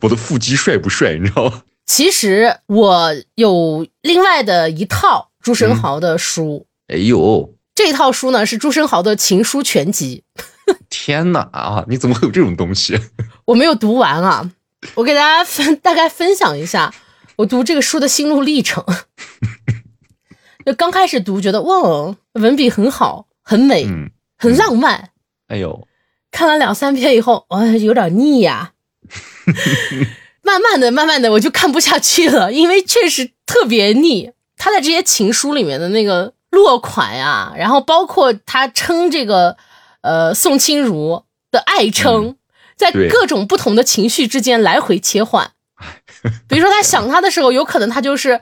[0.00, 1.64] 我的腹肌帅不帅，你知道吗？
[1.84, 10.24] 其实我有另外的一套朱生豪的书，哎呦，这套书呢是朱生豪的情书全集，
[10.90, 11.84] 天哪啊！
[11.88, 12.98] 你怎么会有这种东西？
[13.46, 14.50] 我没有读完啊，
[14.94, 16.92] 我给大家分大概分享一下
[17.36, 18.84] 我读这个书的心路历程。
[20.66, 25.10] 就刚开始读，觉得哇，文笔很好，很美，嗯，很浪漫。
[25.46, 25.86] 哎呦，
[26.32, 28.72] 看了两三篇以后，哇，有点腻呀、
[30.42, 34.32] 慢慢的，慢慢的，我就看不下去了，因为确实特别腻。
[34.56, 39.56] 他在这些情书里面的那个落款呀，然后包括他称这个
[40.06, 42.36] 呃宋清如的爱称，
[42.76, 45.50] 在各种不同的情绪之间来回切换。
[46.48, 48.40] 比如说他想他的时候，有可能他就是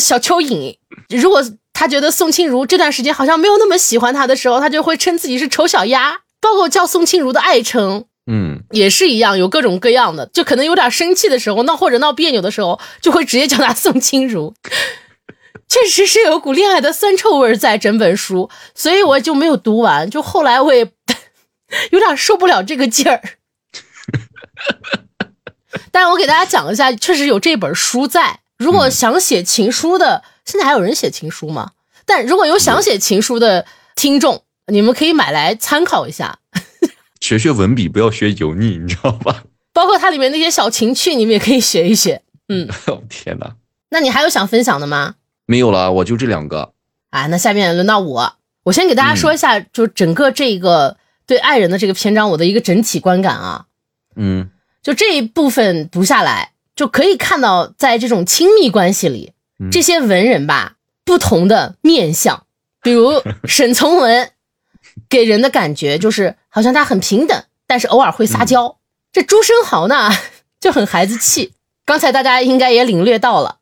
[0.00, 0.76] 小蚯蚓；
[1.08, 6.20] 如果他觉得宋清如这段时间好像没有那么喜欢他的时候，他就会称自己是丑小鸭。
[6.40, 14.54] 包括叫宋清如的爱称，嗯，也是一样，有各种各样的，就可能有点生气的时候，闹或者闹别扭的时候，就会直接叫他宋清如。
[15.68, 20.10] 确实是有股恋爱的酸臭味儿在整本书，所以我就没有读完。
[20.10, 20.90] 就后来我也
[21.92, 23.22] 有点受不了这个劲儿。
[25.92, 28.40] 但是我给大家讲一下，确实有这本书在。
[28.56, 31.72] 如果想写情书的，现在还有人写情书吗？
[32.06, 36.38] 但如果有想写情书的听众，你们可以买来参考一下。
[37.20, 39.44] 学学文笔，不要学油腻，你知道吧？
[39.74, 42.22] 包括它里面那些小情趣，你们也可以学一学。
[42.48, 43.54] 嗯，哦天哪，
[43.90, 45.16] 那你还有想分享的吗？
[45.50, 46.74] 没有了，我就这两个。
[47.08, 48.34] 啊，那下面轮到我，
[48.64, 53.64] 我先给大家说一下，就整个这个对爱人的这个篇章，我的一个整体观感啊。
[54.14, 54.50] 嗯
[54.82, 62.44] 就这一部分读下来，就可以看到，在这种亲密关系里，嗯这些文人吧，不同的面相，
[62.82, 64.30] 比如沈从文，
[65.08, 68.76] 给人的感觉就是好像他很平等，但是偶尔会撒娇。
[69.10, 70.10] 这朱生豪呢，
[70.60, 71.54] 就很孩子气。
[71.86, 73.57] 刚才大家应该也领略到了。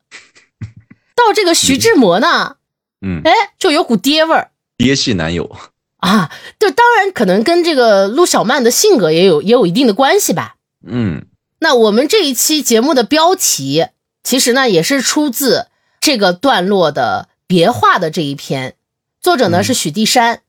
[1.17, 2.57] 到这个徐志摩呢，
[3.01, 5.57] 嗯，哎，就有股爹味儿爹系男友。
[5.97, 6.31] 啊。
[6.59, 10.55] 就当然可能跟这个陆小曼的性格也有也有一定的关系吧。
[10.87, 11.25] 嗯
[11.59, 13.87] 那我们这一期节目的标题，
[14.23, 15.67] 其实呢也是出自
[15.99, 18.75] 这个段落的别话的这一篇，
[19.19, 20.43] 作者呢是许地山，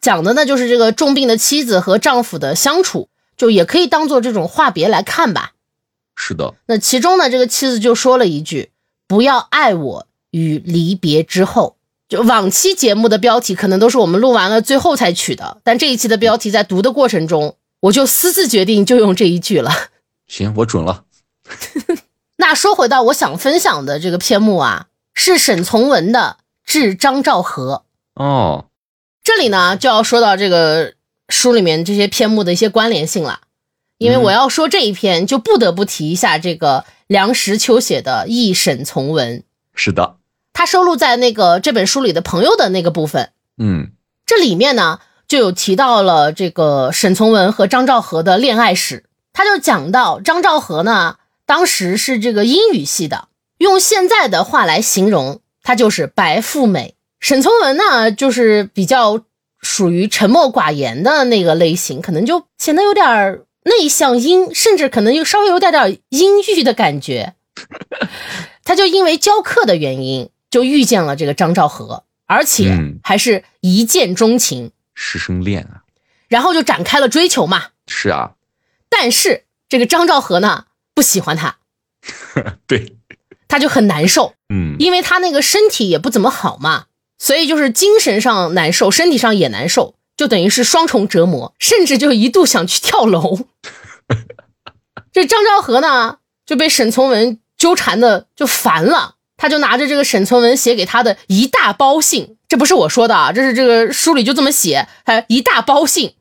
[0.00, 5.52] 讲的呢就是这个重病的妻子和丈夫的相处，就也可以当做这种话别来看吧。
[6.14, 6.54] 是的。
[6.66, 8.70] 那其中呢，这个妻子就说了一句
[9.08, 11.76] ：“不要爱我与离别之后。
[12.08, 19.70] 就往期节目的标题可能都是我们录完了最后才取的，但这一期的标题在读的过程中，我就私自决定就用这一句了。
[20.26, 21.04] 行，我准了。
[22.38, 27.84] 那说回到我想分享的这个篇目啊，是沈从文的《致张兆和》
[28.20, 28.64] 哦。
[29.22, 30.94] 这里呢就要说到这个
[31.28, 33.42] 书里面这些篇目的一些关联性了，
[33.98, 39.38] 因为我要说这一篇，就不得不提一下这个梁实秋写的《忆沈从文》。
[39.76, 40.16] 是的。
[40.60, 43.92] 他收录在那个这本书里的朋友的那个部分，嗯，
[44.26, 49.06] 这里面呢就有提到了这个沈从文和张兆和的恋爱史。
[49.32, 56.94] 他就讲到张兆和呢，当时是这个英语系的，用现在的话来形容，他就是白富美。
[57.20, 59.22] 沈从文呢，就是比较
[59.62, 67.32] 属于沉默寡言的那个类型，可能就显得有点内向阴，甚至可能又稍微有点点阴郁的感觉。
[68.62, 70.28] 他就因为教课的原因。
[70.50, 75.84] 就遇见了这个张兆和，而且还是一见钟情，师生恋啊，
[76.28, 77.68] 然后就展开了追求嘛。
[77.86, 78.32] 是啊，
[78.88, 81.58] 但是这个张兆和呢不喜欢他，
[82.66, 82.96] 对，
[83.48, 86.86] 他就很难受，嗯，因为他那个身体也不怎么好嘛，
[87.18, 93.46] 所以就是精神上难受，身体上也难受，就等于是双重折磨，甚至就一度想去跳楼。
[95.12, 99.16] 这张兆和呢就被沈从文纠缠的就烦了。
[99.40, 106.12] 他就拿着这个沈从文写给他的一大包信，这不是我说的啊，这是这个书里就这么写，还一大包信，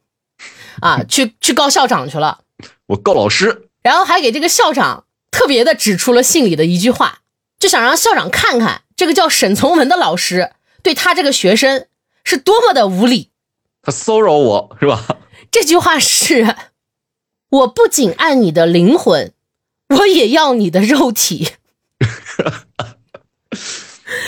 [0.80, 2.40] 啊， 去去告校长去了，
[2.88, 7.20] 我告老师，然后还给这个校长特别的指出了信里的一句话，
[7.60, 11.88] 就想让校长看看这个叫沈从文的老师对他这个学生
[12.24, 13.32] 是多么的无理，
[13.82, 15.06] 他骚扰我是吧？
[15.52, 16.56] 这句话是，
[17.50, 19.34] 我不仅爱你的灵魂，
[19.90, 21.50] 我也要你的肉体。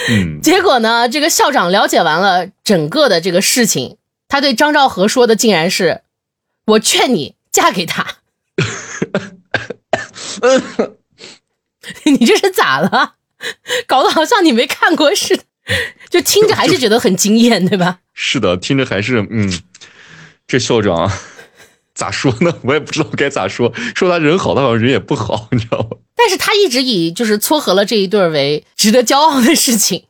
[0.10, 1.08] 嗯，结果呢？
[1.08, 6.02] 这个校长了解完了整个的这个事情，他对张兆和说的竟然是
[6.66, 8.18] ：“我劝你嫁给他。
[12.06, 13.16] ”你这是咋了？
[13.88, 15.44] 搞得好像你没看过似的，
[16.10, 18.00] 就听着还是觉得很惊艳，对吧？
[18.14, 19.62] 是的，听着还是嗯，
[20.48, 21.12] 这校长。
[21.94, 22.54] 咋说呢？
[22.64, 23.72] 我也不知道该咋说。
[23.96, 25.98] 说他人好，他好像人也不好， 你知道吗？
[26.16, 30.06] 但是他一直以就是撮合了这一对为 值得骄傲的事情。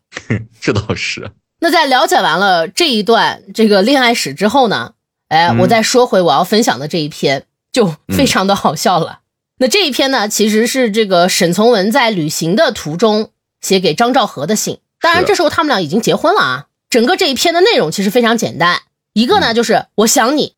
[0.59, 1.31] 这倒是。
[1.59, 4.93] 那在了解完了这一段这个恋爱史之后呢？
[5.29, 9.19] 哎，我再说回我要分享的这一篇，就非常的好笑了。
[9.59, 13.29] 那这一篇呢，其实是这个沈从文在旅行的途中
[13.61, 14.79] 写给张兆和的信。
[14.99, 16.65] 当然，这时候他们俩已经结婚了啊。
[16.89, 18.81] 整个这一篇的内容其实非常简单，
[19.13, 20.55] 一个呢就是我想你。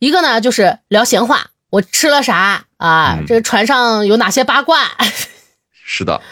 [0.00, 0.08] 对。
[0.08, 3.18] 一个呢，就是聊闲话，我吃了啥啊？
[3.26, 4.96] 这个船上有哪些八卦？
[5.84, 6.22] 是的。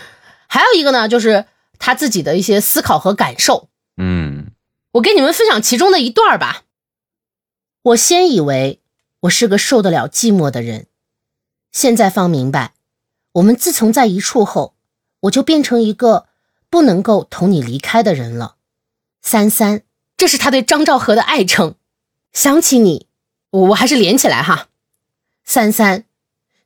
[0.49, 1.45] 还有一个呢，就是
[1.79, 3.69] 他自己的一些思考和感受。
[3.99, 4.53] 嗯，
[4.93, 6.63] 我给你们分享其中的一段吧。
[7.83, 8.81] 我先以为
[9.21, 10.87] 我是个受得了寂寞的人，
[11.71, 12.73] 现在方明白，
[13.33, 14.75] 我们自从在一处后，
[15.21, 16.27] 我就变成一个
[16.71, 18.57] 不能够同你离开的人了。
[19.21, 19.83] 三三，
[20.17, 21.75] 这是他对张兆和的爱称。
[22.33, 23.08] 想起你。
[23.51, 24.69] 我我还是连起来哈，
[25.43, 26.05] 三三，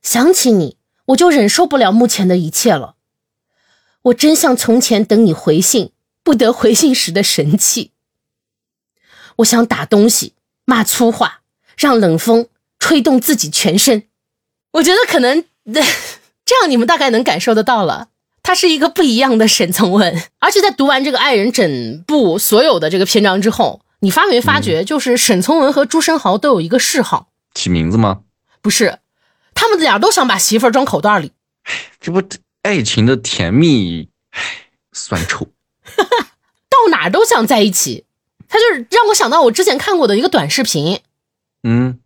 [0.01, 2.95] 想起你，我就忍受不了目前的一切了。
[4.03, 5.93] 我真像从前等你回信
[6.23, 7.91] 不得回信时的神气。
[9.37, 10.33] 我想打东西，
[10.65, 11.41] 骂粗话，
[11.77, 12.47] 让冷风
[12.79, 14.03] 吹动自己全身。
[14.71, 15.45] 我觉得可能
[16.43, 18.09] 这样你们大概能感受得到了，
[18.43, 20.21] 他是一个不一样的沈从文。
[20.39, 23.82] 而且在读完这个爱人整部所有的这个篇章之后。
[24.03, 28.19] 你发没发觉，就是沈从文和朱生豪都有一个嗜好，起名字吗？
[28.61, 28.99] 不是，
[29.55, 31.31] 他们俩都想把媳妇儿装口袋里。
[32.01, 32.21] 这不
[32.63, 34.41] 爱情的甜蜜，唉，
[34.91, 35.47] 酸臭，
[36.67, 38.03] 到哪都想在一起。
[38.49, 40.99] 他就是让我想到我之前看过的一个短视频，
[41.63, 41.99] 嗯，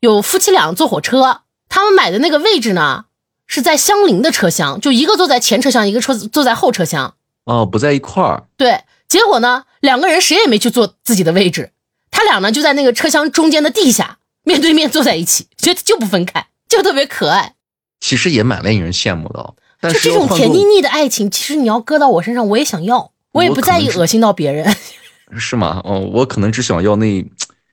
[0.00, 3.04] 有夫妻俩坐火车，他们买的那个位置呢
[3.46, 7.14] 是在相邻的车厢，就一个坐在前车厢，一个车坐在后车厢。
[7.44, 8.44] 哦，不在一块儿。
[8.56, 8.84] 对。
[9.12, 11.72] 结果呢，两个人谁也没去坐自己的位置，
[12.10, 17.56] 他俩呢就在那个车厢中间的地下面对面坐在一起，就就不分开，就特别可爱。
[18.00, 24.74] 其实也蛮令人羡慕的，就这种甜腻腻的爱情，其实你要搁到我身上，我也想要，我也不在意恶心到别人。
[25.36, 25.82] 是吗？
[25.84, 27.22] 哦，我可能只想要那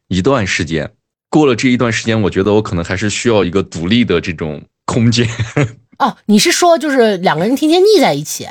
[0.10, 0.92] 一段时间，
[1.30, 5.26] 过了这一段时间，我觉得我可能还是需要一个独立的这种空间。
[6.00, 8.46] 哦，你是说就是两个人天天腻在一起？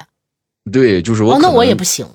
[0.72, 1.34] 对，就是我。
[1.34, 2.07] 哦，那我也不行。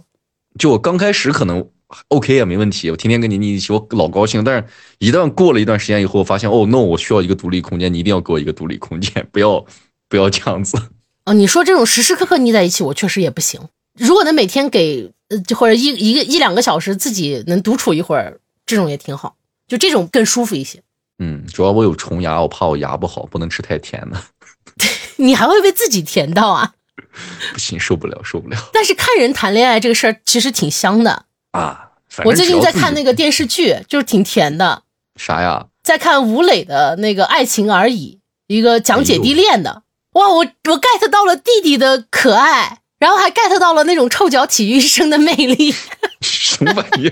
[0.58, 1.68] 就我刚开始可能
[2.08, 4.44] OK 也没问题，我天天跟你腻一起，我老高兴。
[4.44, 4.66] 但是，
[5.00, 9.66] 一旦过了一段时间以后，我发现哦，no，我需要一个独立空间，你一定要给我一个独立空间， 不要
[10.10, 10.78] 不要这样子。
[11.26, 13.62] 哦，你说这种时时刻刻腻在一起，我确实也不行。
[14.00, 19.36] 如果能每天给呃，或者一一个一两个小时自己能独处一会儿，这种也挺好，
[19.68, 20.82] 就这种更舒服一些。
[21.20, 24.22] 嗯，主要我有虫牙，我怕我牙不好，不能吃太甜的。
[25.18, 26.74] 你还会被自己甜到啊？
[27.54, 28.58] 不行，受不了，受不了。
[28.74, 31.90] 但是看人谈恋爱这个事儿其实挺香的啊。
[32.24, 34.84] 我最近在看那个电视剧，就是挺甜的。
[35.16, 35.68] 啥呀？
[35.84, 38.20] 在看吴磊的那个《爱情而已》，
[38.54, 39.84] 一个讲姐弟恋的。
[40.14, 40.46] 哇，我我
[40.80, 45.74] get 到了弟弟的可爱，然后还 get 到了那种臭脚体育生的魅力。
[46.22, 47.10] 什么玩意？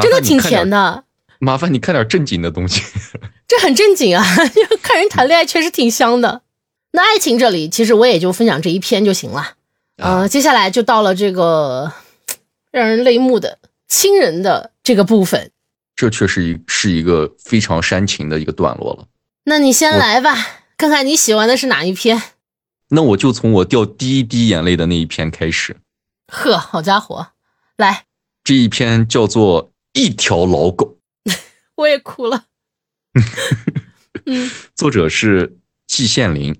[0.00, 1.04] 真的挺甜的。
[1.40, 2.82] 麻烦你看点正经的东西。
[3.48, 4.24] 这很正经啊，
[4.82, 6.42] 看人谈恋爱确实挺香的。
[6.92, 9.54] 那爱情这里，其实我也就分享这一篇就行了。
[9.96, 11.92] 呃，接下来就到了这个
[12.70, 15.52] 让人泪目的亲人的这个部分。
[15.94, 19.06] 这确实一是一个非常煽情的一个段落了。
[19.44, 20.34] 那你先来吧，
[20.76, 22.20] 看看你喜欢的是哪一篇。
[22.88, 25.76] 那我就从我掉第一滴眼泪的那一篇开始。
[26.26, 27.28] 呵，好家伙，
[27.76, 28.06] 来，
[28.42, 30.98] 这一篇叫做《一条老狗
[31.76, 32.46] 》。我也哭了。
[34.26, 36.58] 嗯，作者是季羡林。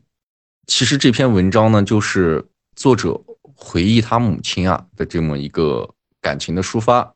[0.71, 2.47] 其实这篇文章呢，就是
[2.77, 3.21] 作者
[3.57, 7.13] 回忆他母亲啊的这么一个感情的抒发。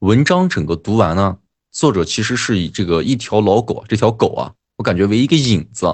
[0.00, 1.38] 文章整个读完呢，
[1.70, 5.86] 作者其实是以这个一条老狗，这条狗啊，我感觉为一个引子，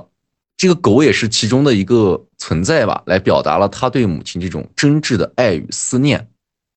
[0.56, 6.30] 这个狗也是其中的一个存在吧，来表达了他对母亲这种真挚的爱与思念。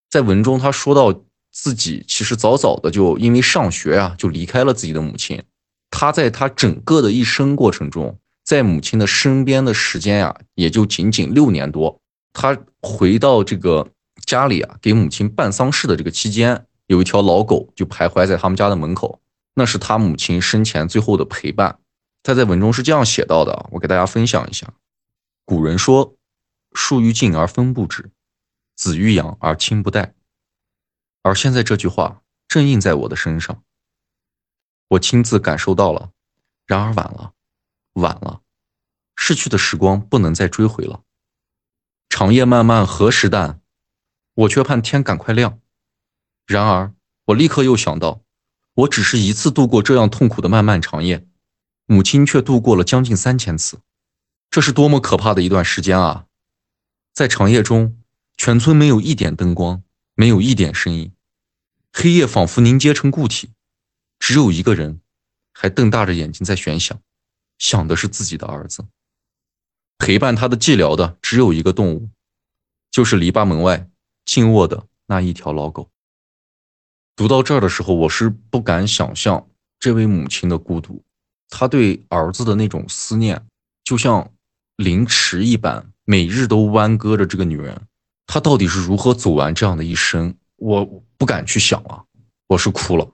[0.10, 1.18] 在文中，他说到。
[1.58, 5.42] 自己其实早早的就因为上学啊，就离开了自己的母亲。
[5.90, 12.00] 他在他整个的一生过程中，在母亲的身边的时间呀，也就仅仅六年多。
[12.32, 13.92] 他回到这个
[14.24, 19.20] 家里啊，给母亲办丧事的这个期间，有一条老狗就徘徊在他们家的门口，
[19.56, 21.80] 那是他母亲生前最后的陪伴。
[22.22, 24.72] 他在文中是这样写到的，我给大家分享一下。
[25.44, 26.16] 古人说
[26.74, 28.12] ：“树欲静而风不止，
[28.76, 30.14] 子欲养而亲不待。”
[31.24, 33.64] 而现在这句话正印在我的身上，
[34.90, 36.12] 我亲自感受到了。
[36.68, 37.34] 然而晚了，
[37.96, 38.42] 晚了，
[39.16, 41.02] 逝去的时光不能再追回了。
[42.10, 43.62] 长夜漫漫何时淡？
[44.34, 45.60] 我却盼天赶快亮。
[46.46, 46.94] 然而
[47.26, 48.22] 我立刻又想到，
[48.74, 51.26] 我只是一次度过这样痛苦的漫漫长夜，
[51.86, 53.80] 母亲却度过了将近三千次，
[54.50, 56.26] 这是多么可怕的一段时间啊！
[57.14, 57.98] 在长夜中，
[58.36, 59.82] 全村没有一点灯光，
[60.16, 61.14] 没有一点声音。
[61.94, 63.54] 黑夜仿佛凝结成固体，
[64.20, 65.00] 只有一个人，
[65.54, 67.00] 还瞪大着眼睛在悬想，
[67.58, 68.86] 想的是自己的儿子。
[69.98, 72.10] 陪伴他的寂寥的只有一个动物，
[72.92, 73.90] 就是篱笆门外
[74.26, 75.90] 静卧的那一条老狗。
[77.16, 79.48] 读到这儿的时候，我是不敢想象
[79.80, 81.02] 这位母亲的孤独，
[81.50, 83.42] 她对儿子的那种思念，
[83.86, 84.34] 就像
[84.76, 87.88] 凌迟一般，每日都弯割着这个女人，
[88.28, 90.36] 她到底是如何走完这样的一生？
[90.58, 90.86] 我
[91.18, 92.04] 不敢去想啊，
[92.48, 93.10] 我是哭了，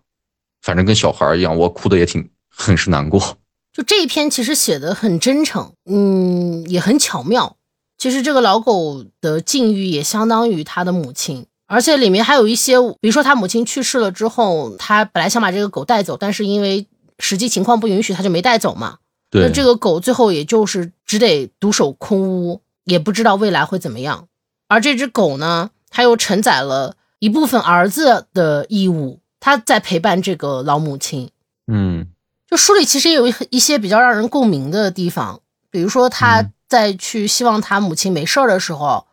[0.64, 3.38] 反正跟小孩一样，我哭的也挺很是难过。
[3.74, 7.58] 就这一篇其实写的很真诚，嗯，也很巧妙。
[7.98, 16.88] 其实这个老狗的境遇也相当于他的母亲，而且里面还有一些，比如说他母亲去世了之后，他本来想把这个狗带走，但是因为
[17.20, 18.98] 实际情况不允许，他就没带走嘛。
[19.30, 24.28] 对，这个狗最后也就是只得独守空屋，也不知道未来会怎么样。
[24.68, 26.96] 而这只狗呢，它又承载了。
[27.20, 31.30] 一部分儿子的义务，它在陪伴这个老母亲。
[31.72, 32.08] 嗯，
[32.52, 35.40] 就书里其实也有一些比较让人共鸣的地方，
[35.70, 39.08] 比如说他在去希望他母亲没事儿的时候，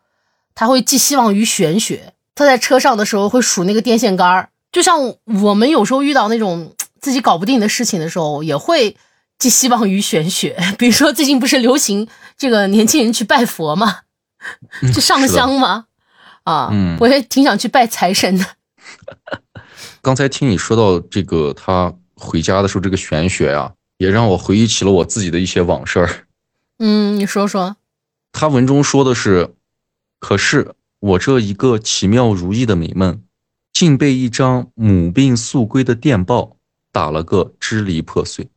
[0.57, 2.15] 他会寄希望于玄学。
[2.35, 8.97] 他在车上的时候会数那个电线杆儿，就像我们有时候遇到那种自己搞不定的事情的时候，也会
[9.39, 10.57] 寄希望于玄学。
[10.77, 14.01] 比如说最近不是流行这个年轻人去拜佛吗？
[14.93, 15.87] 去上香吗？
[16.43, 18.45] 啊，嗯，我也挺想去拜财神的。
[20.03, 26.27] 刚才听你说到这个，他回家的时候这个玄学呀，也让我回忆起了我自己的一些往事儿。
[26.79, 27.77] 嗯，你说说。
[28.33, 29.55] 他文中说的是，
[30.19, 33.23] 可是我这一个奇妙如意的美梦，
[33.73, 36.57] 竟被一张母病速归的电报
[36.93, 38.49] 打了个支离破碎。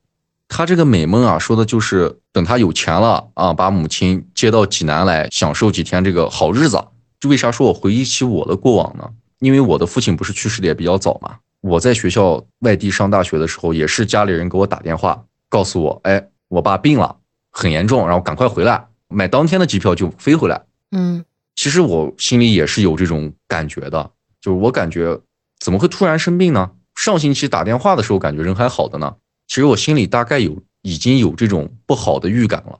[0.47, 6.84] 他这个美梦啊，说的就是等他有钱了啊，把母亲接到济南来，享受几天这个好日子。
[7.20, 9.09] 就为啥说我回忆起我的过往呢？
[9.39, 11.38] 因为我的父亲不是去世的也比较早嘛。
[11.62, 17.16] 我在学校外地上大学的时候，也是家里人给我打电话告诉我，哎，我爸病了，
[17.51, 20.62] 很严重，然后赶快回来，买当天的机票就飞回来。
[20.91, 21.24] 嗯，
[21.55, 25.20] 其实我心里也是有这种感觉的，就是我感觉
[25.59, 26.72] 怎么会突然生病呢？
[26.95, 29.16] 上星期打电话的时候感觉人还好的呢。
[29.47, 32.80] 其实我心里大概有已经有这种不好的预感了。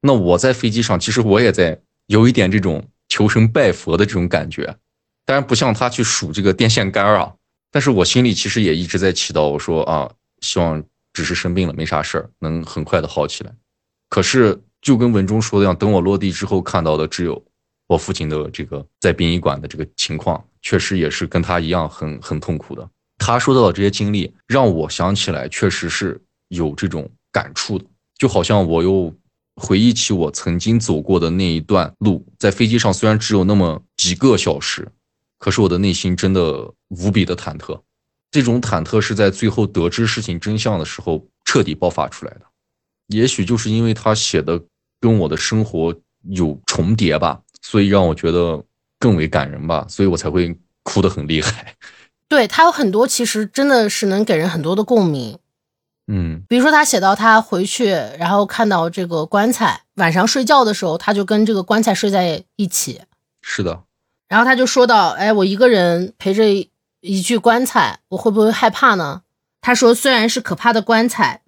[0.00, 4.76] 那我在飞机上，其实我也在有一点这种求神拜佛的这种感觉，
[5.24, 7.34] 当然不像他去数这个电线杆啊，
[7.70, 10.10] 但是我心里其实也一直在祈祷，我说啊，
[10.40, 13.52] 希望只是生病了，没啥事儿，能很快的好起来。
[14.08, 17.42] 可是就跟文中说的一样，等我落地之后看到的只有
[17.86, 22.88] 我父亲的这个在殡仪馆的这个情况，确实也是跟他一样很很痛苦的。
[23.18, 27.84] 他说到的这些经历，让我想起来，确实是有这种感触的，
[28.16, 29.14] 就好像我又
[29.56, 34.88] 回忆起我曾经走过的那一段路，在飞机上虽然只有那么几个小时，
[35.40, 37.80] 可是我的内心真的无比的忐忑。
[38.30, 42.42] 这种忐忑是在最后得知事情真相的时候彻底爆发出来的。
[43.08, 44.62] 也许就是因为他写的
[45.00, 45.92] 跟我的生活
[46.28, 48.64] 有重叠吧，所以让我觉得
[49.00, 51.74] 更为感人吧，所以我才会哭得很厉害。
[52.28, 55.38] 对他有很多，其实真的是能给人很多的共鸣。
[56.12, 63.00] 嗯比如说他写到他回去，然后看到这个棺材，晚上睡觉的时候，他就跟这个棺材睡在一起。
[63.42, 63.82] 是的，
[64.30, 66.44] 然后他就说到：“哎，我一个人陪着
[67.00, 69.22] 一具棺材，我会不会害怕呢？”
[69.60, 71.42] 他说：“虽然是可怕的棺材，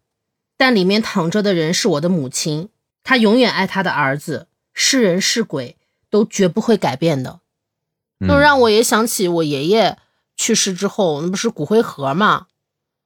[0.56, 2.68] 但里面躺着的人是我的母亲，
[3.04, 5.76] 她永远爱她的儿子，是人是鬼
[6.10, 7.38] 都绝不会改变的。”
[8.20, 9.98] 就嗯让我也想起我爷爷
[10.36, 12.46] 去世之后，那不是骨灰盒嘛？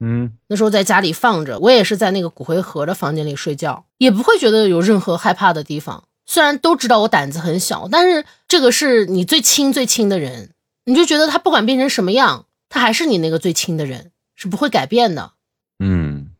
[0.01, 6.05] 嗯那时候在家里放着，我也是在那个骨灰盒的房间里睡觉，也不会觉得有任何害怕的地方。
[6.27, 10.51] 虽然都知道我胆子很小，但是这个是你最亲最亲的人，
[10.85, 15.33] 你就觉得他不管变成什么样，他还是你那个最亲的人，是不会改变的。
[15.79, 16.33] 嗯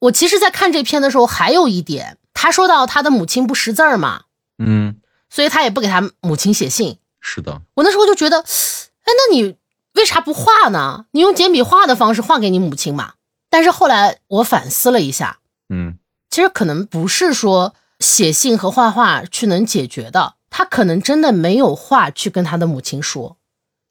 [0.00, 4.22] 我其实，在看这篇的时候，还有一点，他说到他的母亲不识字儿嘛，
[4.58, 4.96] 嗯，
[5.28, 6.98] 所以他也不给他母亲写信。
[7.20, 9.56] 是的，我那时候就觉得，哎，那你
[9.92, 11.04] 为啥不画呢？
[11.10, 13.14] 你用简笔画的方式画给你母亲嘛。
[13.50, 15.98] 但是后来我反思了一下，嗯
[16.30, 23.36] 其实可能不是说写信和画画去能解决的，他可能真的没有话去跟他的母亲说，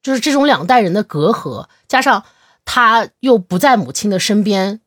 [0.03, 2.25] 就是这种两代人的隔阂，加上
[2.65, 4.81] 他又不在母亲的身边，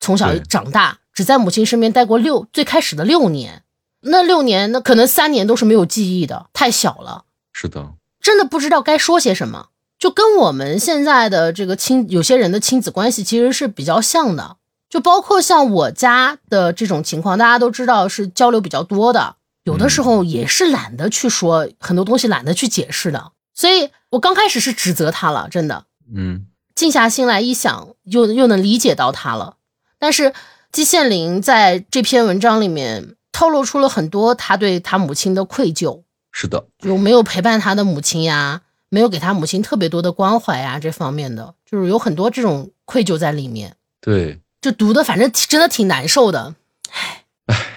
[0.00, 3.62] 从小长大，只在母亲身边待过六最开始的六年，
[4.00, 7.24] 那六年那可能三年都是没有记忆的，太小了。
[7.52, 9.68] 是的，真的不知道该说些什么，
[9.98, 14.56] 就跟我们现在的这个亲有些人的亲子关系其实是比较像的，
[14.92, 29.56] 就包括像我家的这种情况，大家都知道是交流比较多的，有的时候也是懒得去说很多东西，懒得去解释的，所以我刚开始是指责他了，真的，嗯静下心来一想，又又能理解到他了。
[29.98, 30.34] 但是
[30.70, 44.41] 季羡林在这篇文章里面透露出了很多他对他母亲的愧疚，是的，有没有陪伴他的母亲呀，没有给他母亲特别多的关怀呀，这方面的就是有很多这种愧疚在里面，对。
[44.62, 46.54] 就读的反正挺真的挺难受的。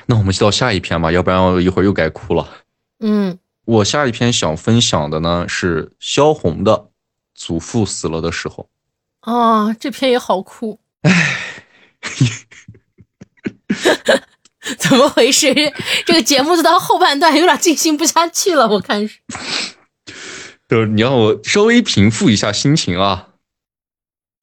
[0.06, 2.48] 那我们就到下一篇吧，要不然我一会儿又该哭了。
[3.00, 6.90] 嗯我下一篇想分享的呢是萧红的
[7.34, 8.70] 祖父死了的时候。
[9.22, 10.80] 啊，这篇也好哭，
[14.78, 15.52] 怎么回事？
[16.06, 19.18] 这个节目就到后半段有点进行不下去了，我看是。
[20.70, 23.30] 就是你让我稍微平复一下心情啊。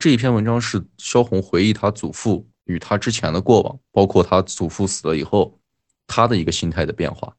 [0.02, 5.56] 这一篇文章是萧红回忆他祖父与他之前的过往，包括他祖父死了以后，
[6.08, 7.32] 他的一个心态的变化。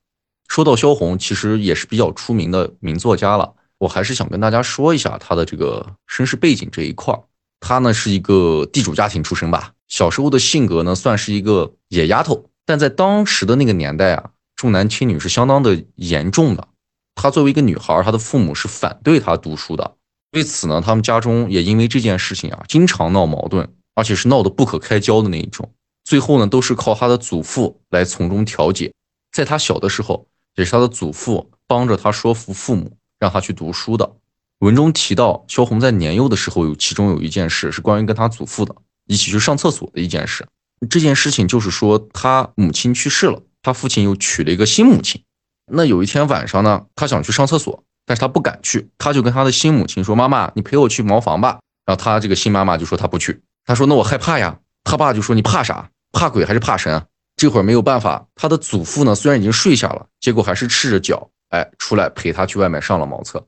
[0.47, 3.53] 说到萧红，其实也是比较出名的名作家了。
[3.80, 7.22] 我还是想跟大家说一下他的这个身世背景这一块儿。
[7.59, 16.70] 他呢是一个地主家庭出身吧，小时候的性格呢算是一个野丫头，但在当时的那个年代啊，重男轻女是相当的严重的。
[17.14, 19.97] 她作为一个女孩，她的父母是反对她读书的。
[20.34, 25.71] 为此呢，他们家中也因为这件事情啊，经常闹矛盾，而且是闹得不可开交的那一种。
[26.03, 28.91] 最后呢，都是靠他的祖父来从中调解。
[29.31, 34.15] 在他小的时候，也是他的祖父帮着他说服父母，让他去读书的。
[34.59, 38.75] 文中提到，萧红在年幼的时候有其中有一件事是关于跟她祖父的
[39.07, 40.47] 一起去上厕所的一件事。
[40.89, 45.23] 这件事情就是说，他母亲去世了，他父亲又娶了一个新母亲。
[45.71, 55.89] 那有一天晚上呢，他想去上厕所，但是他不敢去，他就跟他的新母亲说：“妈妈，你陪我去茅房吧。”然后他这个新妈妈就说他不去，他说：“那我害怕呀。”他爸就说：“你怕啥？
[56.12, 63.45] 怕鬼还是怕神啊？”这会儿没有办法，他的祖父呢虽然已经睡下了，结果还是赤着脚，哎，出来陪他去外面上了茅厕，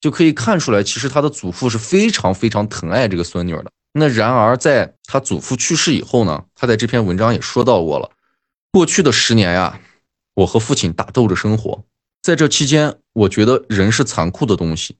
[0.00, 3.66] 就可以看出来，其实他的祖父是非常非常疼爱这个孙女的。
[3.92, 8.10] 那然而在他祖父去世以后呢，他在这篇文章也说到过了，
[8.72, 9.80] 过去的十年呀。
[10.34, 11.82] 我和父亲打斗着生活，
[12.26, 14.96] 在这期间，我觉得人是残酷的东西。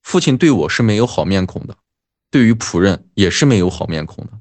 [0.00, 1.76] 父亲对我是没有好面孔的，
[2.30, 4.32] 对于仆人也是没有好面孔的，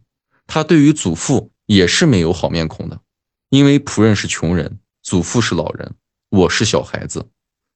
[0.47, 3.01] 他对于祖父也是没有好面孔的，
[3.49, 5.95] 因为仆人是穷人，祖父是老人，
[6.29, 7.27] 我是小孩子，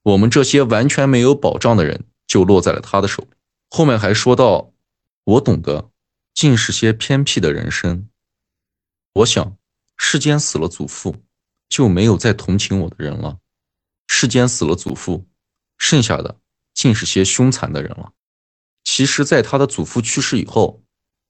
[0.02, 3.36] 我们这些完全没有保障的人就落在了他的手里。
[3.68, 4.72] 后面还说到，
[5.24, 5.90] 我懂得，
[6.32, 8.08] 尽是些偏僻的人生。
[9.12, 9.58] 我想，
[9.98, 11.16] 世间死了祖父，
[11.68, 13.36] 就没有再同情我的人了；
[14.08, 15.28] 世间死了祖父，
[15.78, 16.36] 剩下的
[16.74, 18.12] 尽是些凶残的人了。
[18.82, 20.82] 其实，在他的祖父去世以后，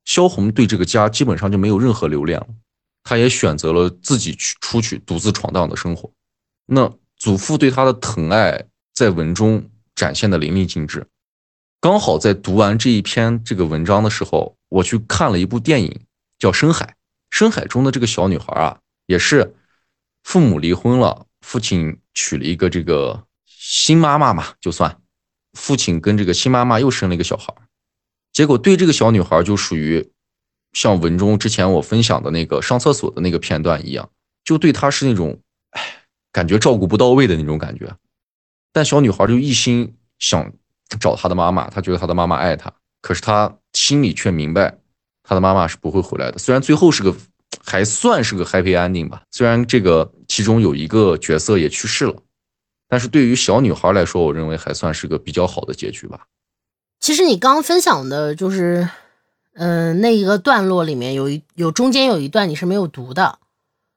[0.04, 2.46] 萧红对这个家基本上就没有任何留恋了。
[3.02, 6.10] 他也选择了自己去出去独自闯荡的生活。
[6.66, 11.06] 那祖父对他的疼爱在文中展现的淋漓尽致。
[11.80, 16.00] 刚好在读完这一篇这个文章的时候，我去看了一部电影，
[16.38, 16.86] 叫《深海》。
[17.30, 19.54] 《深海》中的这个小女孩啊，也是
[20.22, 25.00] 父母离婚了，父亲娶了一个这个新妈妈嘛，就算
[25.52, 27.54] 父亲跟这个新妈妈又生了一个小孩，
[28.32, 30.10] 结果对这个小女孩就属于。
[30.74, 34.10] 像文中之前我分享的那个上厕所的那个片段一样，
[34.44, 35.40] 就对她是那种，
[35.70, 35.82] 哎，
[36.30, 37.96] 感觉照顾不到位的那种感觉。
[38.70, 40.52] 但小女孩就一心想
[41.00, 44.78] 找她的妈妈，她觉得她的妈妈爱她，可是她心里却明白，
[45.22, 46.38] 她的妈妈是不会回来的。
[46.38, 47.16] 虽然最后是个
[47.64, 52.16] 还算是个 happy ending 吧，虽然这个其中有一个角色也去世了，
[52.88, 56.26] 但是对于小女孩来说，我认为还算是个比较好的结局吧。
[57.00, 58.88] 其实你刚刚分享的就是。
[59.60, 63.40] 嗯，那一个段落里面有一有中间有一段你是没有读的，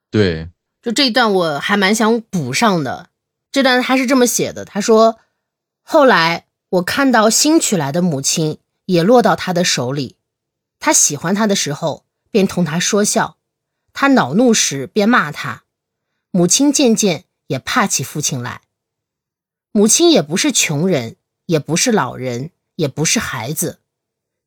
[0.10, 0.50] 对，
[0.82, 3.10] 就这一段我还蛮想补上的。
[3.52, 5.20] 这段他是这么写的，他说
[5.86, 10.16] ：“后来我看到新娶来的母亲也落到他的手里，
[10.80, 13.38] 他喜欢他的时候便同他说笑，
[13.94, 15.64] 他恼怒时便骂他。
[16.32, 18.62] 母亲渐渐也怕起父亲来。
[19.72, 21.16] 母亲也不是穷人，
[21.46, 23.80] 也不是老人，也不是孩子。”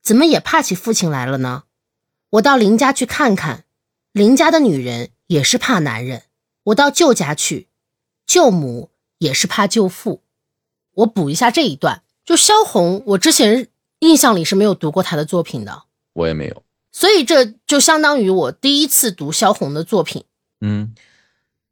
[0.03, 1.65] 怎么也怕起父亲来了呢？
[2.31, 3.65] 我到邻家去看看，
[4.13, 6.25] 邻家的女人也是怕男人。
[6.65, 7.69] 我到舅家去，
[8.27, 10.23] 舅母也是怕舅父。
[10.93, 13.69] 我补一下这一段，就萧红，我之前
[14.01, 16.63] 印象里是没有读过她的作品的，我也没有，
[16.95, 20.25] 所以这就相当于我第一次读萧红的作品。
[20.63, 20.95] 嗯，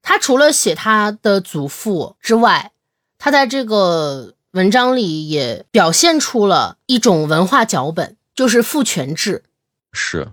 [0.03, 2.73] 他除了写他的祖父之外，
[3.17, 8.19] 他在这个文章里也表现出了一种文化脚本。
[8.35, 9.45] 就是父权制，
[9.93, 10.29] 是，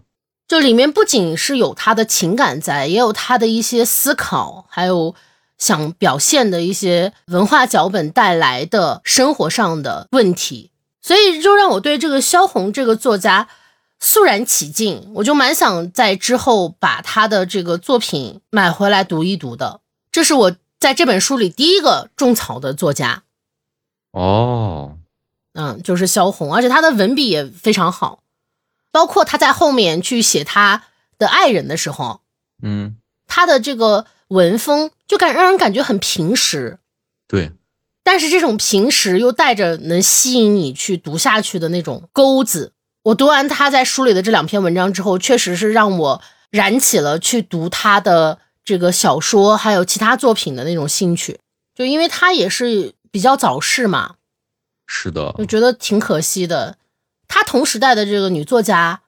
[0.48, 5.14] 就里面不仅是有他的情感在，也有他的一些思考，还有
[5.58, 10.72] 想表现的一些文化脚本带来的生活上的问题，
[11.02, 13.50] 所以就让我对这个萧红这个作家
[14.00, 19.82] 肃然起敬，我就蛮想在之后把他的这个作品买回来读一读的。
[20.12, 23.24] 这是我在这本书里第一个种草的作家。
[24.12, 24.96] 哦。
[25.54, 28.22] 嗯，就是萧红，而且他的文笔也非常好，
[28.92, 30.84] 包括他在后面去写他
[31.18, 32.22] 的爱人的时候，
[32.62, 32.96] 嗯，
[33.28, 36.78] 他的这个文风就感让人感觉很平实，
[37.28, 37.52] 对，
[38.04, 42.74] 但是这种平时又带着能吸引你去读下去的那种钩子。
[43.04, 51.40] 我读完他在书里的这两篇文章之后，确实是让我燃起了去读他的这个小说还有其他作品的那种兴趣，
[51.74, 54.16] 就因为他也是比较早逝嘛。
[54.86, 56.78] 是的，我觉得挺可惜的。
[57.28, 59.02] 他同时代的这个女作家，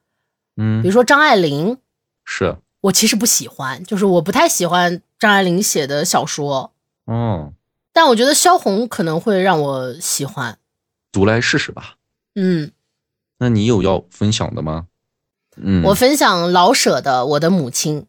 [0.55, 1.79] 嗯，比如说张爱玲，
[2.23, 6.71] 是我其实不喜欢，就是我不太喜欢张爱玲写的小说。
[7.05, 7.53] 哦，
[7.91, 10.59] 但我觉得萧红可能会让我喜欢，
[11.11, 11.95] 读来试试吧。
[12.35, 12.71] 嗯，
[13.41, 14.85] 那你有要分享的吗？
[15.57, 18.01] 嗯，我分享老舍的《我的母亲》。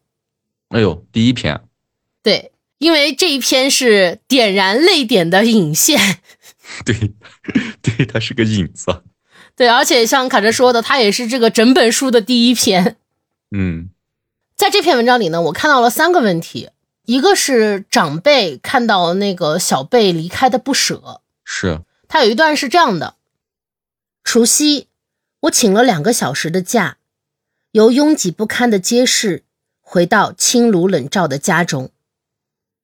[0.67, 1.59] 哎呦，第一篇。
[2.21, 6.19] 对，因为这一篇是点燃泪点的引线。
[6.85, 7.15] 对，
[7.81, 9.01] 对，它是个引子。
[9.55, 12.97] 对，而且像卡哲说的，它也是这个整本书的第一篇。
[13.49, 13.89] 嗯，
[14.55, 16.69] 在这篇文章里呢，我看到了三个问题：
[17.05, 23.15] 一个是长辈看到那个小辈离开的不舍，是他有一段是这样的：
[24.23, 24.87] 除夕，
[25.43, 26.99] 我请了两个小时的假，
[27.71, 29.43] 由拥挤不堪的街市
[29.81, 31.91] 回到清炉冷灶的家中。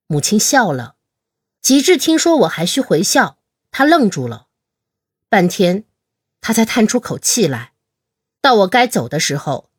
[0.06, 0.96] 母亲笑了，
[1.62, 3.38] 极致听说我还需回校。
[3.70, 4.48] 他愣住了，
[5.28, 5.84] 半天，
[6.40, 7.72] 他才叹出口气来。
[8.40, 9.70] 到我该走的时候，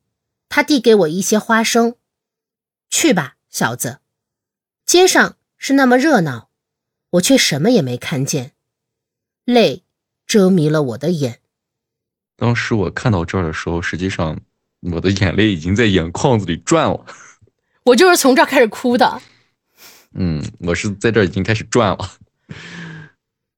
[0.48, 1.96] 他递给我一些花生，
[2.88, 4.00] 去吧，小子。
[4.86, 6.48] 街上是那么热闹，
[7.10, 8.54] 我却什么也没看见，
[9.44, 9.84] 泪
[10.26, 11.41] 遮迷了我的眼。
[12.42, 14.36] 当时我看到这儿的时候，实际上
[14.90, 17.06] 我的眼泪已经在眼眶子里转了。
[17.84, 19.22] 我就是从这儿开始哭的。
[20.14, 22.14] 嗯，我是在这儿已经开始转了。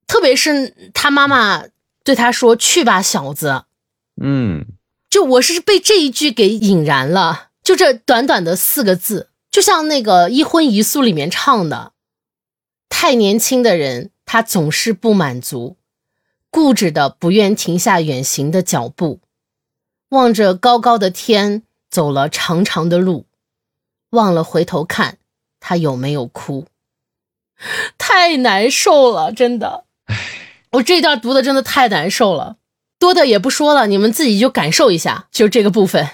[0.06, 1.64] 特别是他妈妈
[2.04, 3.64] 对他说：“去吧，小子。”
[4.20, 4.66] 嗯，
[5.08, 7.48] 就我是被这一句给引燃了。
[7.62, 11.94] 就这短短的四个字，就像那个《一荤一素》里面唱的
[12.90, 15.78] ：“太年轻的人，他总是不满足，
[16.54, 19.18] 固执的不愿停下远行的脚步，
[20.10, 23.26] 望着高高的天，走了长长的路，
[24.10, 25.18] 忘了回头看
[25.58, 26.66] 他有没有哭。
[27.98, 29.82] 太难受了，真的。
[30.74, 32.58] 我这段读的真的太难受了，
[33.00, 36.08] 多的也不说了，你们自己就感受一下，就这个部分。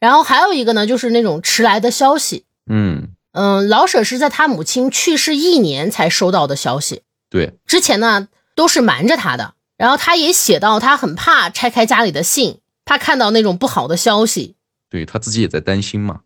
[0.00, 2.44] 然后还有一个呢，就是那种迟来的消息。
[2.68, 9.54] 嗯嗯，老舍是在他母亲去世一年才收到的消息，对，之前呢都是瞒着他的。
[9.80, 14.56] 然后他也写到，他很怕拆开家里的信，怕看到那种不好的消息。
[14.90, 16.20] 对他自己也在担心嘛。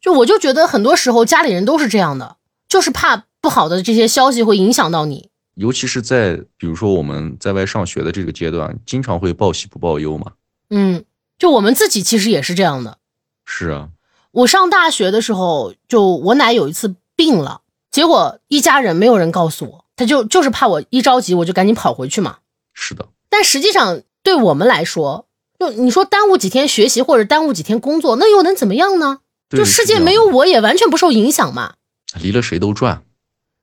[0.00, 2.38] 就我就觉得很多时候家里人都是这样的，
[2.68, 5.30] 就是怕不好的这些消息会影响到你。
[5.54, 10.32] 尤其是在比如说我们在外上学的这个阶段，经常会报喜不报忧嘛。
[10.70, 11.04] 嗯，
[11.38, 12.98] 就我们自己其实也是这样的。
[13.44, 13.90] 是啊，
[14.32, 17.60] 我上大学的时候，就我奶有一次病了，
[17.92, 22.38] 结果一家人没有人告诉我，他就就是怕我一着急我就赶紧跑回去嘛。
[22.78, 25.26] 是的，但实际上对我们来说，
[25.58, 29.20] 就你说耽误几天学习或者耽误几天工作，那又能怎么样呢？
[29.48, 31.74] 就世界没有我也完全不受影响嘛。
[32.20, 33.02] 离了谁都转。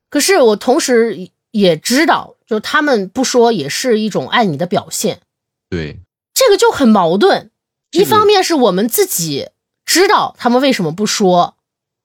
[0.09, 5.21] 可是我同时也知道，就他们不说也是一种爱你的表现，
[5.69, 5.99] 对，
[6.33, 7.51] 这个就很矛盾。
[7.91, 9.49] 一方面是我们自己
[9.85, 11.57] 知道他们为什么不说，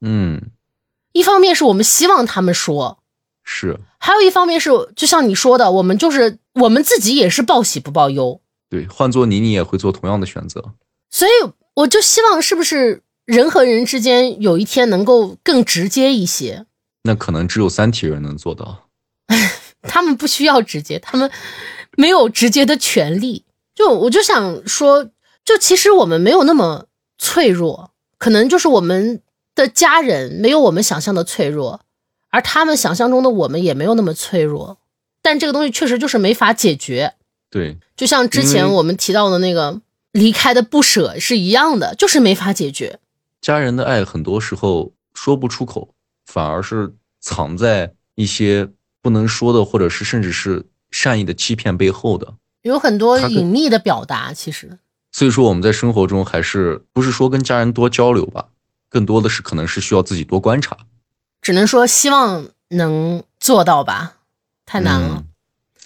[0.02, 0.50] 嗯，
[1.12, 2.98] 一方面是我们希望他们说，
[3.42, 8.40] 是还有一方面是就像你说的，我们就是我们自己也是报喜不报忧，
[8.70, 10.72] 对，换做你，你也会做同样的选择。
[11.10, 11.30] 所以
[11.74, 16.66] 我就希望是不是人和人之间有一天能够更直接一些。
[17.04, 18.88] 那可能只有三体人能做到。
[19.82, 21.30] 他们不需要直接，他们
[21.96, 23.44] 没有直接的权利。
[23.74, 25.08] 就我就想说，
[25.44, 26.86] 就其实我们没有那么
[27.16, 29.22] 脆弱，可能就是我们
[29.54, 31.80] 的家人没有我们想象的脆弱，
[32.38, 34.78] 而他们想象中的我们也没有那么脆弱。
[35.20, 37.14] 但这个东西确实就是没法解决，
[37.50, 39.80] 对，就像之前我们提到的那个
[40.12, 43.00] 离开的不舍是一样的，就是没法解决。
[43.40, 45.92] 家人的爱很多时候说不出口，
[46.26, 48.68] 反而是藏在一些
[49.02, 52.34] 不能说的，或者是甚至是善意的欺骗背后的。
[52.62, 54.78] 有很多隐秘的表达，其实
[55.10, 58.46] 所以说我们在生活中还是不是说跟家人多交流吧，
[58.88, 60.78] 更多的是可能是需要自己多观察。
[61.48, 64.16] 只能说希望能做到吧，
[64.66, 65.14] 太难了。
[65.20, 65.24] 嗯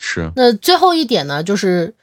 [0.00, 1.94] 是，那最后一点呢，就是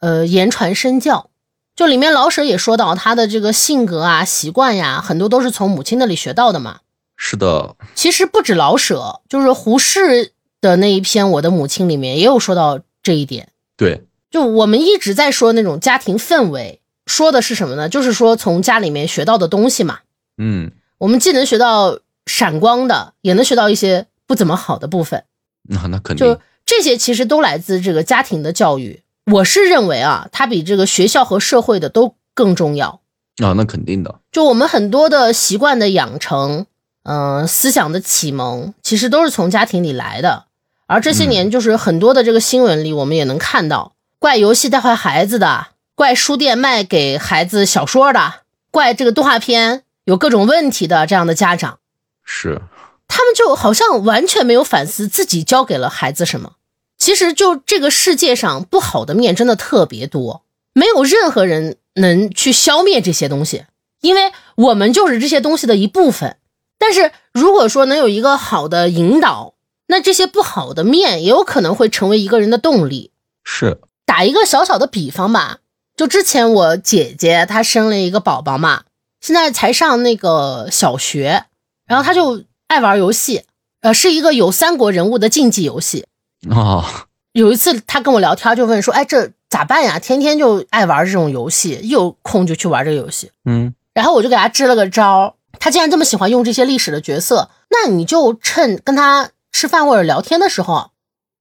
[0.00, 1.30] 呃言传身教，
[1.74, 6.80] 就里面老舍也说到他的这个性格啊、习惯呀，很多都是从母亲那里学到的嘛。
[7.16, 13.48] 是的，其实不止老舍，就是胡适的那一篇《我的母亲》里面也有说到这一点。
[13.78, 17.88] 对，就我们一直在说那种家庭氛围，说的是什么呢？
[17.88, 20.00] 就是说从家里面学到的东西嘛。
[20.36, 25.24] 嗯，我们既能学到闪光的，也能学到一些不怎么好的部分。
[25.68, 29.02] 那那肯定就定，这些其实都来自这个家庭的教育。
[29.32, 33.00] 我是认为啊，它比这个学校和社会的都更重要。
[33.42, 36.66] 啊，那肯定的，就我们很多的习惯的养成，
[37.02, 40.44] 嗯、思想的启蒙，其实都是从家庭里来的。
[40.86, 45.66] 而这些年，就是很多的这个新闻里，我们也能看到，怪游戏带坏孩子的，
[45.96, 48.34] 怪书店卖给孩子小说的，
[48.70, 51.80] 怪这个动画片有各种问题的这样的家长。
[52.26, 52.60] 是，
[53.08, 56.56] 他们就好像完全没有反思自己教给了孩子什么。
[56.98, 60.42] 其实，就这个世界上不好的面真的特别多，
[60.74, 63.64] 没有任何人能去消灭这些东西，
[64.00, 66.36] 因为我们就是这些东西的一部分。
[66.78, 69.54] 但是，如果说能有一个好的引导，
[69.86, 73.12] 那这些不好的面也有可能会成为一个人的动力。
[73.44, 75.58] 是，打一个小小的比方吧，
[75.96, 78.84] 就之前我姐姐她生了一个宝宝嘛，
[79.20, 81.44] 现在才上那个小学，
[81.86, 83.44] 然后他就爱玩游戏，
[83.80, 86.06] 呃，是一个有三国人物的竞技游戏。
[86.50, 86.84] 哦，
[87.32, 89.98] 有一次他跟我聊天，就问说：“哎，这咋办呀？
[89.98, 100.90] 天天就爱玩这种游戏，一有空就去玩这个游戏。”嗯，然后我就给他支了个招儿，他既然这么喜欢用这些历史的角色，那你就趁跟他吃饭或者聊天的时候，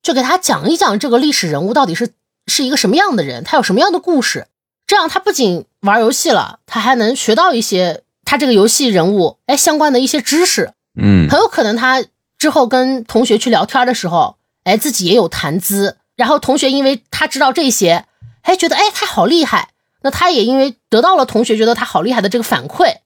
[0.02, 2.14] 就给他讲一讲这个历史人物到底是
[2.48, 4.48] 是一个什么样的人，他有什么样的故事。
[4.88, 8.04] 这样他不仅玩游戏了，他还能学到一些
[8.36, 10.74] 他这个游戏人物哎相关的一些知识。
[11.02, 12.04] 嗯，很有可能他
[12.38, 18.04] 之后跟同学去聊天的时候，哎，自己也有谈资，然后同学因为他知道这些，
[18.42, 19.70] 哎，觉得哎他好厉害，
[20.02, 22.98] 那他也因为得到了同学觉得他好厉害的这个反馈，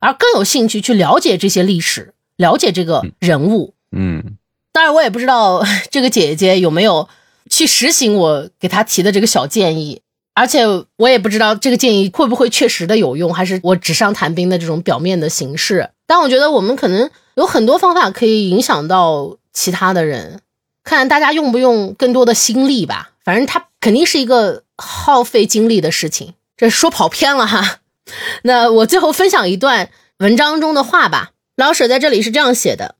[0.00, 3.74] 而更有兴趣去了解这些历史，了解这个人物。
[3.92, 4.36] 嗯，
[4.72, 7.08] 当然，我也不知道 这个姐姐有没有
[7.48, 10.02] 去实行我给她提的这个小建议，
[10.34, 10.64] 而且
[10.96, 15.90] 我也不知道这个建议会不会确实的有用，还是我纸上谈兵的这种表面的形式。
[16.06, 20.40] 但我觉得我们可能有很多方法可以影响到其他的人，
[20.82, 23.12] 看大家用不用更多的心力吧。
[23.24, 26.34] 反正它肯定是一个耗费精力的事情。
[26.56, 27.78] 这说跑偏了哈。
[28.42, 31.30] 那我最后分享一段文章中的话吧。
[31.56, 32.96] 老舍在这里是这样写的：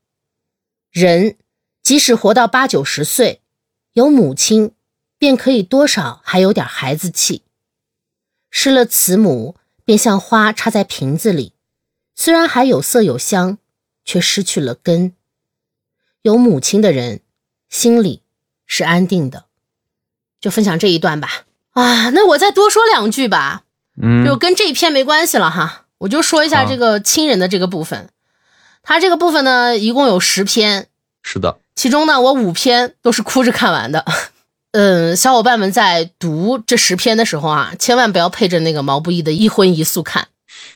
[0.93, 1.37] 人
[1.83, 3.41] 即使活到八九十岁，
[3.93, 4.71] 有母亲，
[5.25, 7.41] 便可以多少还有点孩子气。
[8.51, 11.55] 失了慈母，便像花插在瓶子里，
[12.15, 13.57] 虽然还有色有香，
[14.05, 15.15] 却失去了根。
[16.21, 17.23] 有母亲的人，
[17.71, 18.21] 心里
[18.67, 19.47] 是安定的。
[20.43, 21.47] 就分享这一段吧。
[21.71, 23.63] 啊，那我再多说两句吧。
[23.97, 25.87] 嗯，就跟这一篇没关系了哈。
[25.97, 28.11] 我就说一下这个亲人的这个部分。
[28.83, 30.89] 他这个部分呢，一共有十篇。
[31.23, 31.59] 是的。
[31.75, 34.05] 其中呢，我五篇都是哭着看完的。
[34.75, 40.27] 嗯，小伙伴们在读这十篇的时候啊，千万不要配着那个毛不易的一荤一素看。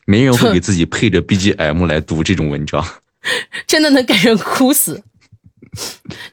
[0.06, 2.86] 没人会给自己配着 BGM 来读这种文章，
[3.66, 5.02] 真的能给人哭死。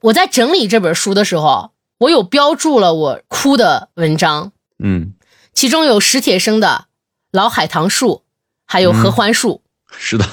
[0.01, 4.51] 我在整理这本书的时候，我有标注了我哭的文章。
[4.77, 5.13] 嗯，
[5.51, 6.85] 其中有史铁生的
[7.31, 8.11] 《老海棠树》，
[8.67, 9.63] 还有《合欢树》。
[9.97, 10.25] 是的。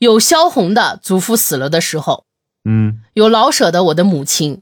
[0.00, 2.24] 有萧红的《祖父死了的时候》。
[2.68, 3.02] 嗯。
[3.12, 4.56] 有老舍的《我的母亲》。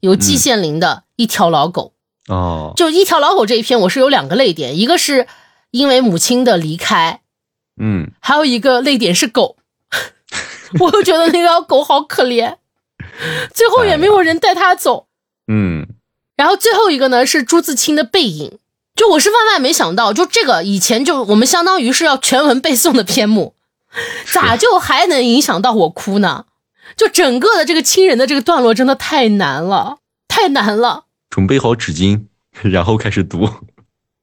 [0.00, 1.92] 有季羡林的一条老狗。
[2.26, 5.26] 哦，就一条老狗这一篇，我是有两个泪点，一个是
[5.70, 7.20] 因为母亲的离开，
[7.78, 9.56] 嗯，还有一个泪点是狗，
[10.80, 12.56] 我又觉得那条狗好可怜，
[13.52, 15.06] 最后也没有人带它走，
[15.48, 15.86] 嗯，
[16.34, 18.58] 然后最后一个呢是朱自清的背影，
[18.96, 23.54] 就我是万万没想到，就这个以前就我们相当于是要全文背诵的篇目，
[24.32, 26.46] 咋就还能影响到我哭呢？
[26.96, 29.98] 就整个的这个亲人的这个段落真的太难了，
[30.44, 31.06] 太难了。
[31.30, 32.26] 准备好纸巾，
[32.60, 33.48] 然后开始读。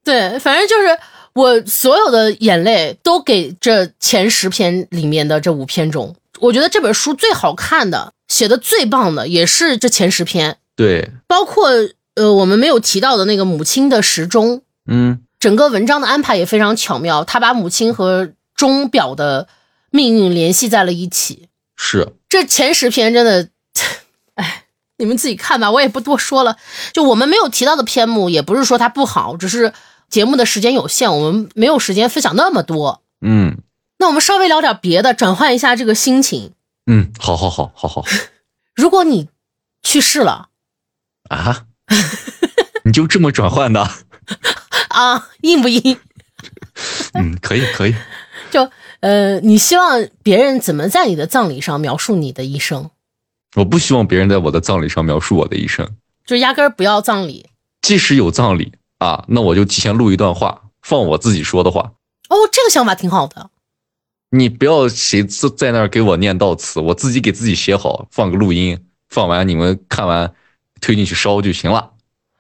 [0.04, 1.00] 对，反正就是
[1.34, 10.58] 我所有的眼泪都给这前十篇里面的这五篇中，我觉得这本书最好看的、写的最棒的也是这前十篇。
[10.76, 11.70] 对，包括
[12.14, 19.48] 呃我们没有提到的那个母亲的时钟，嗯，整个文章的安排也非常巧妙，他把母亲和钟表的
[19.90, 21.48] 命运联系在了一起。
[21.76, 22.10] 是。
[22.30, 23.50] 这前十篇真的，
[24.36, 24.66] 哎，
[25.02, 26.56] 你们自己看吧，我也不多说了。
[26.94, 29.74] 就我们没有提到的篇目，也不是说它不好，只是
[30.10, 33.02] 节目的时间有限，我们没有时间分享那么多。
[33.26, 33.58] 嗯，
[33.98, 36.54] 那我们稍微聊点别的，转换一下这个心情。
[36.86, 38.06] 嗯，好好好好好。
[38.76, 39.28] 如果你
[39.84, 40.50] 去世了
[41.30, 41.66] 啊，
[42.86, 43.90] 你就这么转换的
[44.90, 45.30] 啊？
[45.42, 45.98] 硬不硬？
[47.14, 47.96] 嗯，可以可以。
[48.52, 48.70] 就。
[49.02, 52.92] 呃，你希望别人怎么在你的葬礼上描述你的一生？
[53.56, 55.90] 我不希望别人在我的葬礼上描述我的一生，
[56.26, 57.46] 就压根儿不要葬礼。
[57.82, 61.92] 即使有葬礼啊，那我就提前录一段话，放我自己说的话。
[62.30, 63.50] 哦，这个想法挺好的。
[64.30, 70.34] 你不要谁在在那儿给我念悼词，我自己给自己写好，放个录音，放完你们看完，
[70.80, 71.92] 推进去烧就行了。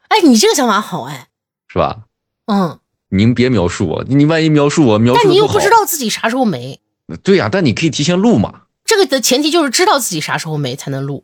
[0.07, 1.28] 哎，你这个想法好哎，
[1.68, 2.03] 是吧？
[2.45, 2.80] 嗯。
[3.09, 6.80] 您别描述我，你万一描述我描述但你又不知道自己啥时候没。
[7.24, 8.62] 对呀，但你可以提前录嘛。
[8.92, 11.24] 这个的前提就是知道自己啥时候没才能录。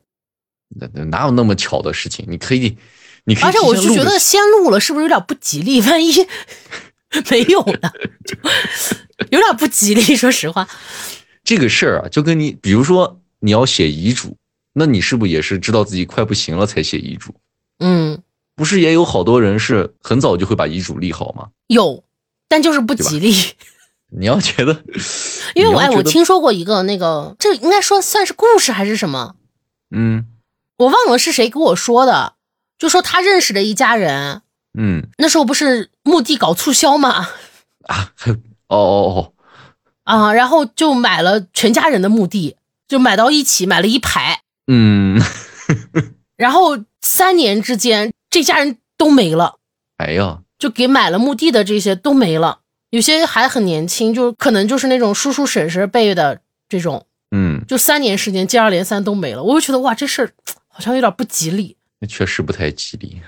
[0.70, 2.26] 那哪有那么巧的事情？
[2.30, 2.78] 你可以，
[3.26, 3.44] 你可以。
[3.44, 5.82] 而且我就觉得先录了是不是有点不吉利？
[5.82, 6.14] 万一
[7.30, 7.92] 没有呢？
[9.32, 10.16] 有点不吉利。
[10.16, 10.66] 说实话，
[11.44, 14.38] 这个事儿啊，就跟你比如说你要写遗嘱，
[14.72, 17.36] 那你是不是也是知道自己快不行了才写遗嘱？
[17.80, 18.24] 嗯。
[18.56, 21.50] 不是也有好多人是很早就会把遗嘱立好吗？
[21.68, 22.06] 有，
[22.48, 23.36] 但就是不吉利。
[24.12, 24.84] 你要觉得，
[25.56, 29.36] 因为我哎，我听说过一个那个，这应该说算是故事还是什么？
[29.92, 30.26] 嗯，
[30.78, 32.34] 我忘了是谁跟我说的，
[32.78, 34.42] 就说他认识的一家人，
[34.78, 37.30] 嗯，那时候不是墓地搞促销吗？
[37.88, 38.12] 啊，
[38.68, 39.34] 哦哦哦，
[40.04, 45.22] 啊，然后就买了全家人的墓地，就买到一起，买了一排，嗯，
[46.36, 48.12] 然后三年之间。
[48.30, 49.56] 这家人都没了，
[49.96, 60.32] 哎呀，就给买了墓地的这些都没了，有些还很年轻，就可能就是那种叔叔婶婶辈的这种，嗯，就三年时间接二连三都没了，我就觉得哇，这事儿
[60.68, 63.22] 好像有点不吉利，那确实不太吉利。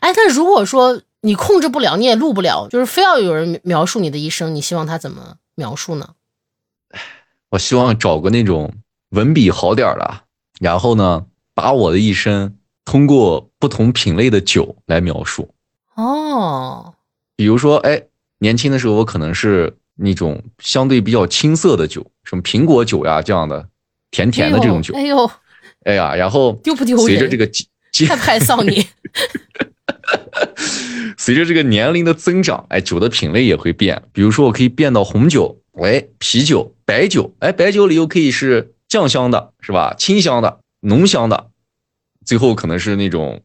[0.00, 6.14] 哎，但如果说你控制不了，你也录不了，就是非要有人描述你的一生，你希望他怎么描述呢？
[7.50, 8.72] 我希望找个那种
[9.10, 10.22] 文笔好点的，
[10.60, 12.54] 然后呢，把我的一生。
[12.84, 15.50] 通过不同品类的酒来描述
[15.94, 16.94] 哦，
[17.36, 18.02] 比如说，哎，
[18.38, 23.68] 年轻的时候我可能是那种相对比较青涩的酒，什么苹果酒呀这样的，
[24.10, 24.94] 甜甜的这种酒。
[24.94, 25.30] 哎呦，
[25.84, 27.06] 哎呀，然后丢不丢人？
[27.06, 27.46] 随着这个
[28.06, 28.86] 太害臊你。
[31.18, 34.02] 随着这个年龄的增长，哎，酒的品类也会变。
[34.12, 39.94] 比如说，我可以变到红酒，哎，啤酒、白酒，哎，白酒里又可以是酱香的，是吧？
[39.98, 40.60] 清香的。
[40.80, 41.50] 浓香的，
[42.24, 43.42] 最后可能是那种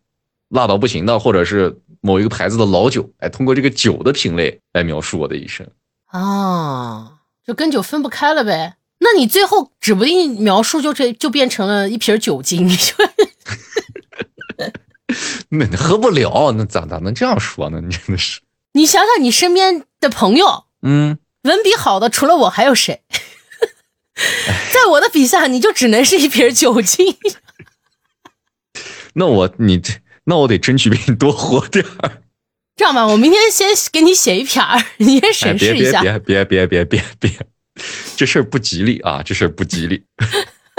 [0.50, 5.66] 辣到不行的，或者是某一个牌子的老酒，哎，通过这个酒的品类来描述我的一生。
[6.08, 8.76] 啊，就跟酒分不开了呗。
[8.99, 13.04] 那你最后指不定描述就这就变成了一瓶酒精，你说？
[15.49, 17.80] 那喝不了，那咋咋能这样说呢？
[17.82, 18.41] 你真的是。
[18.74, 23.01] 你想想，你身边的朋友，嗯，文笔好的除了我还有谁？
[24.74, 27.16] 在我的笔下，你就只能是一瓶酒精。
[29.14, 29.93] 那我你这，
[30.26, 32.22] 那我得争取比你多活点儿。
[32.76, 36.02] 这样吧，我明天先给你写一篇儿，你先审视一下。
[36.02, 37.48] 别别别别别别别，
[38.16, 39.22] 这事儿不吉利啊！
[39.24, 40.06] 这事儿不吉利。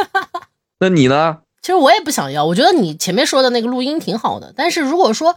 [0.80, 1.38] 那你呢？
[1.62, 5.36] 其实我也不想要，我觉得你前面说的那个录音挺好的，但是如果说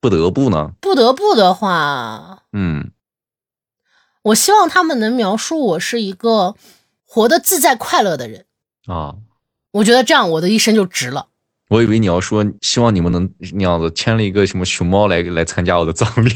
[0.00, 0.72] 不得不呢？
[0.80, 2.90] 不得不的话，嗯，
[4.22, 6.56] 我希望他们能描述我是一个
[7.06, 8.46] 活得自在快乐的人
[8.86, 9.16] 啊。
[9.72, 11.28] 我觉得这样我的一生就值了。
[11.74, 16.30] 我以为你要说希望你们能那样子牵了一个什么熊猫来来参加我的葬礼，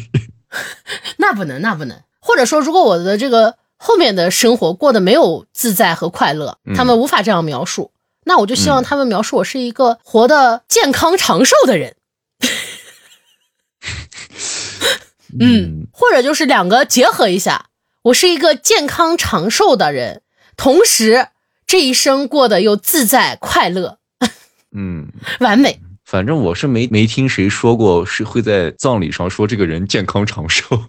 [1.19, 1.97] 那不能，那不能。
[2.19, 7.93] 或者说，如果我的这个后面的生活过得没有自在和快乐，他们无法这样描述。
[8.25, 11.95] 那我就希望他们描述我是一个活得健康长寿的人，
[15.39, 17.67] 嗯，或者就是两个结合一下，
[18.03, 20.23] 我是一个健康长寿的人，
[20.57, 21.29] 同时
[21.65, 23.99] 这一生过得又自在快乐，
[24.77, 24.98] 嗯，
[25.41, 25.81] 完美。
[26.05, 30.83] 反正我是没没听谁说过是会在葬礼上说这个人健康长寿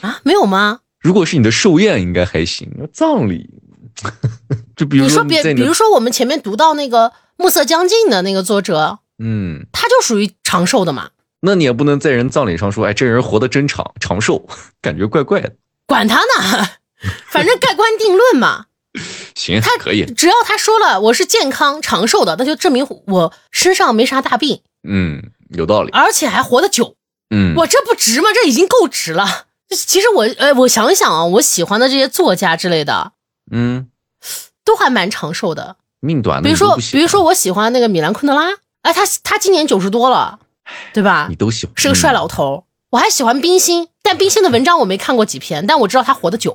[0.00, 0.20] 啊？
[0.22, 0.80] 没有吗？
[1.00, 3.50] 如果是你的寿宴应该还行，葬礼。
[4.76, 11.10] 就比如说别，比如说我们前面读到那个《暮色将近》的那个作者，嗯，他就属于长寿的嘛。
[11.40, 14.48] 那你也不能在人葬礼上说，哎，这人活得真长，长寿，
[14.80, 15.52] 感觉怪怪的。
[15.86, 16.68] 管他呢，
[17.28, 18.66] 反正盖棺定论嘛。
[19.34, 24.60] 行，他可以，只要他说了我是健康长寿的，那就证明我身上没啥大病。
[24.88, 26.96] 嗯，有道理，而且还活得久。
[27.30, 28.28] 嗯，我这不值吗？
[28.34, 29.46] 这已经够值了。
[29.70, 33.12] 其实我，呃，我想想啊，我喜欢的这些作家之类的，
[33.50, 33.88] 嗯。
[34.64, 36.40] 都还蛮长寿的，命短。
[36.40, 38.52] 比如说，比如说我喜欢那个米兰昆德拉，
[38.82, 40.38] 哎，他他今年九十多了，
[40.94, 41.26] 对吧？
[41.28, 42.64] 你都喜欢，是个帅老头。
[42.90, 46.54] 我还喜欢冰心，但冰心的文章我没看过几篇，但我知道他活得久。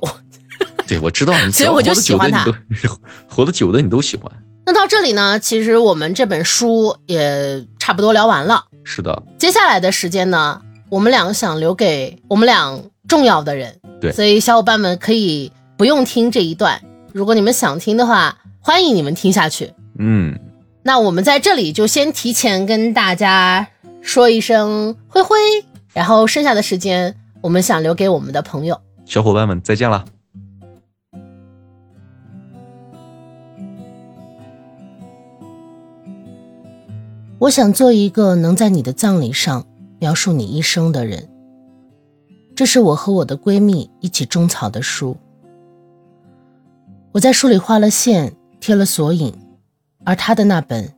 [0.88, 2.44] 对，我知道，所以我就喜欢他。
[3.28, 4.32] 活得久的你都喜欢。
[4.64, 8.64] 那到这里呢，其实我们这本书也差不多聊完了。
[8.84, 9.22] 是的。
[9.38, 13.78] 接下来的时间呢，我们俩想留给我们俩重要的人。
[14.00, 14.10] 对。
[14.12, 16.82] 所以小伙伴们可以不用听这一段。
[17.12, 19.72] 如果你们想听的话，欢迎你们听下去。
[19.98, 20.38] 嗯，
[20.82, 23.68] 那我们在这里就先提前跟大家
[24.00, 25.36] 说一声灰灰，
[25.92, 30.04] 然后剩下的时间我们想留给我们的朋友、小伙伴们，再见了。
[37.40, 39.64] 我想做一个能在你的葬礼上
[40.00, 41.28] 描述你一生的人。
[42.56, 45.16] 这是我和我的闺蜜一起种草的书。
[47.12, 49.32] 我在书里画了线，贴了索引，
[50.04, 50.92] 而他的那本，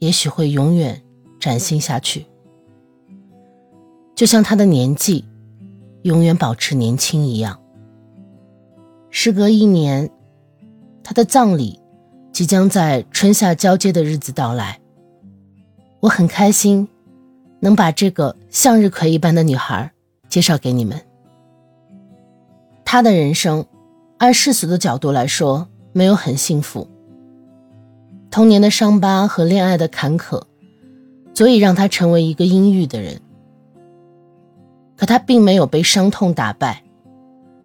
[0.00, 1.00] 也许会永远
[1.38, 2.26] 崭新下去，
[4.16, 5.24] 就像他的年纪，
[6.02, 7.60] 永远保持年轻一样。
[9.10, 10.10] 时隔一年，
[11.04, 11.78] 他的葬礼
[12.32, 14.79] 即将在春夏交接的日子到来。
[16.00, 16.88] 我很开心，
[17.60, 19.92] 能把这个向日葵一般的女孩
[20.28, 21.00] 介绍给你们。
[22.84, 23.64] 她的人生。
[24.18, 26.86] 按世俗的角度来说，没有很幸福。
[28.30, 30.42] 童年的伤疤和恋爱的坎坷，
[31.32, 33.18] 足以让她成为一个阴郁的人。
[34.94, 36.84] 可他并没有被伤痛打败，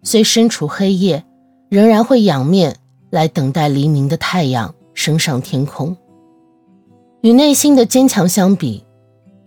[0.02, 1.22] 虽身处黑夜，
[1.68, 2.74] 仍然会仰面
[3.10, 5.94] 来等待黎明的太阳升上天空。
[7.22, 8.84] 与内心的坚强相比，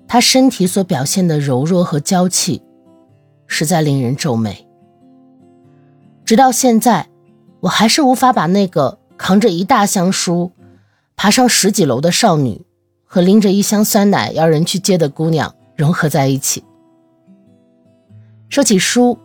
[0.08, 2.62] 他身体所表现的柔弱和娇气，
[3.48, 4.68] 实在令人皱眉。
[6.26, 7.08] 直到现在，
[7.62, 10.52] 我还是无法把那个扛着一大箱书、
[11.16, 12.62] 爬上十几楼的少女
[13.04, 16.64] 和拎着一箱酸奶要人去接的姑娘融合在一起。
[18.50, 19.18] 说起书，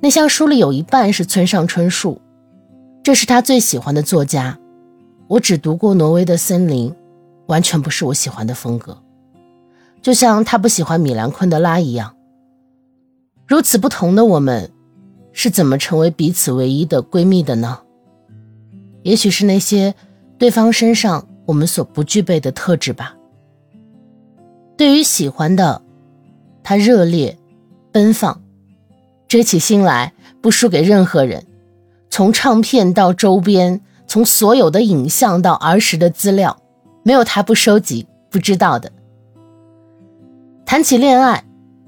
[0.00, 2.20] 那箱书里有一半是村上春树，
[3.02, 4.58] 这是他最喜欢的作家。
[5.28, 6.90] 我只读过《挪威的森林》，
[7.52, 8.96] 完全不是我喜欢的风格，
[10.00, 12.16] 就像他不喜欢米兰昆德拉一样。
[13.46, 14.72] 如此不同的我们。
[15.34, 17.78] 是怎么成为彼此唯一的闺蜜的呢？
[19.02, 19.94] 也许是那些
[20.36, 23.16] 对方身上我们所不具备的特质吧。
[24.76, 25.80] 对于喜欢的，
[26.62, 27.38] 他热烈、
[27.90, 28.42] 奔放，
[29.26, 31.46] 追起心来不输给任何人。
[32.10, 36.61] 从唱片到周边，从所有的影像到儿时的资料，
[37.02, 38.92] 没有他不收集、不知道的。
[40.64, 41.44] 谈起恋爱，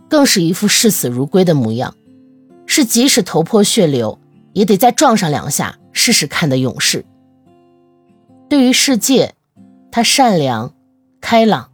[0.09, 1.95] 更是一副视死如归的模样，
[2.67, 4.19] 是即使头破血流
[4.53, 7.05] 也得再撞上两下试试看的勇士。
[8.49, 9.35] 对于世界，
[9.91, 10.75] 他善良、
[11.21, 11.71] 开朗，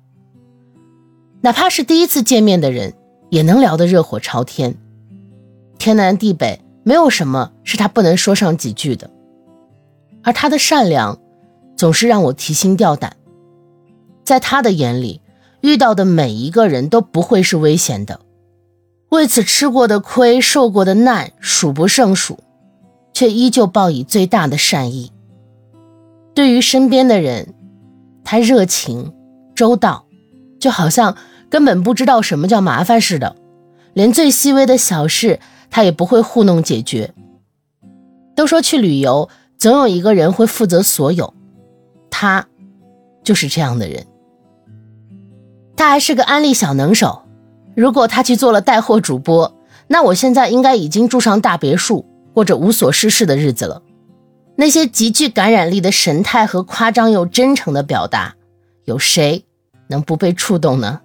[1.41, 2.95] 哪怕是第一次见面的人，
[3.31, 4.77] 也能聊得热火朝天。
[5.79, 9.11] 天南地北，没有什么是他不能说上几句的。
[10.23, 11.19] 而他的善良，
[11.77, 13.17] 总是让我提心吊胆。
[14.31, 15.21] 在他的眼里，
[15.61, 18.21] 遇到的每一个人都不会是危险的，
[19.09, 22.39] 为此吃过的亏、受过的难数不胜数，
[23.13, 25.11] 却依旧报以最大的善意。
[26.33, 27.55] 对于身边的人，
[28.23, 29.13] 他热情
[29.57, 30.05] 周到，
[30.61, 31.17] 就好像
[31.51, 33.35] 根本不知道什么叫麻烦似的，
[33.95, 37.13] 连最细微的小事他也不会糊弄解决。
[38.37, 39.29] 都说去旅游。
[39.59, 41.35] 总有一个人会负责所有，
[42.11, 42.47] 他
[43.25, 44.07] 就是这样的人。
[45.81, 47.23] 他还是个安利小能手。
[47.75, 49.51] 如果他去做了带货主播，
[49.89, 52.05] 那我现在应该已经住上大别墅，
[52.35, 53.81] 过着无所事事的日子了。
[54.57, 58.35] 那些极具感染力的神态和夸张又真诚的表达，
[58.85, 59.43] 有谁
[59.89, 61.01] 能不被触动呢？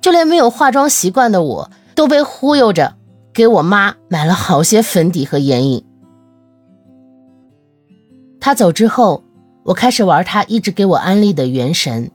[0.00, 2.94] 就连没有化妆习惯的我，都被忽悠着
[3.32, 5.84] 给我妈买了好些粉底和眼影。
[8.38, 9.24] 他走之后，
[9.64, 12.06] 我开始玩他一直给我安利的《元神》，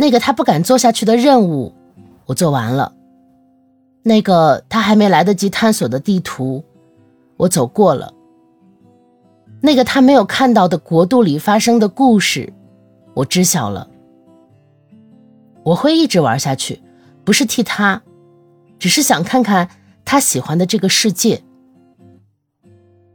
[0.00, 1.74] 那个他不敢做下去的任务，
[2.24, 2.90] 我做完了；
[4.02, 6.64] 那个他还没来得及探索的地图，
[7.36, 8.10] 我走过了；
[9.60, 12.50] 那个他没有看到的国度里发生的故事，
[13.12, 13.90] 我知晓了。
[15.64, 16.80] 我会一直玩下去，
[17.22, 18.00] 不是替他，
[18.78, 19.68] 只是想看看
[20.06, 21.42] 他喜欢的这个世界。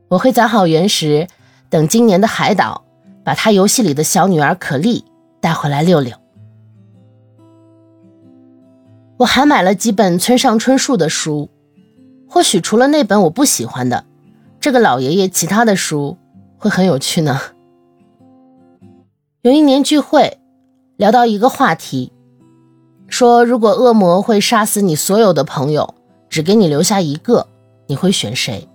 [0.09, 1.27] 我会攒好原石。
[1.71, 2.83] 等今年的海岛，
[3.23, 5.03] 把他游戏里的小女儿可莉
[5.41, 6.15] 带回来溜溜。
[9.18, 11.49] 我还买了几本村上春树的书，
[12.28, 14.03] 或许除了那本我不喜欢的，
[14.59, 16.18] 这个老爷爷其他的书
[16.57, 17.39] 会很有趣呢。
[19.41, 20.39] 有一年聚会，
[20.97, 22.11] 聊到一个话题，
[23.07, 25.95] 说如果恶魔会杀死你所有的朋友，
[26.30, 27.47] 只给你留下一个，
[27.88, 28.68] 你会选谁？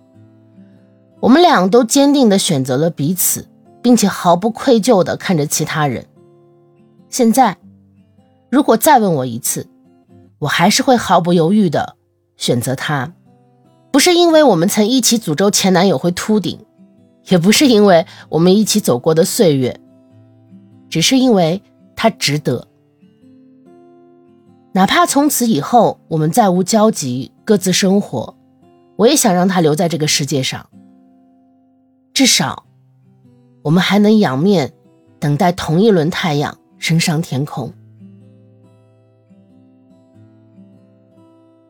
[1.21, 3.47] 我们俩都坚定地选择了彼此，
[3.83, 6.07] 并且毫不愧疚地看着其他人。
[7.11, 7.59] 现在，
[8.49, 9.67] 如果再问我一次，
[10.41, 11.97] 我还是会毫不犹豫的
[12.37, 13.15] 选择他。
[13.93, 16.59] 不是因为我们曾一起诅咒前男友会秃顶，
[17.29, 19.81] 也不是因为我们一起走过的岁月，
[20.89, 21.63] 只是因为
[21.97, 22.67] 他值得。
[24.73, 28.37] 哪怕从此以后我们再无交集，各自生活，
[28.97, 30.69] 我也想让他留在这个世界上。
[32.15, 32.65] 至少，
[33.63, 34.73] 我们还能仰面
[35.19, 37.73] 等待同一轮太阳升上天空。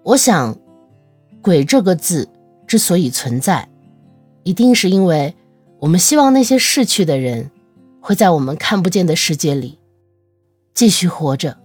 [0.03, 0.57] 我想
[1.43, 2.29] ，“鬼”这个字
[2.67, 3.69] 之所以存在，
[4.43, 5.35] 一定是因为
[5.79, 7.51] 我们希望那些逝去的人
[8.01, 9.79] 会在我们看不见的世界里
[10.75, 11.57] 继续活着。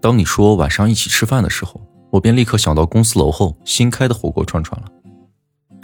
[0.00, 1.80] 当你说晚上一起吃饭的时候，
[2.10, 4.88] 我便立刻想到公司楼后新开的火锅串串了。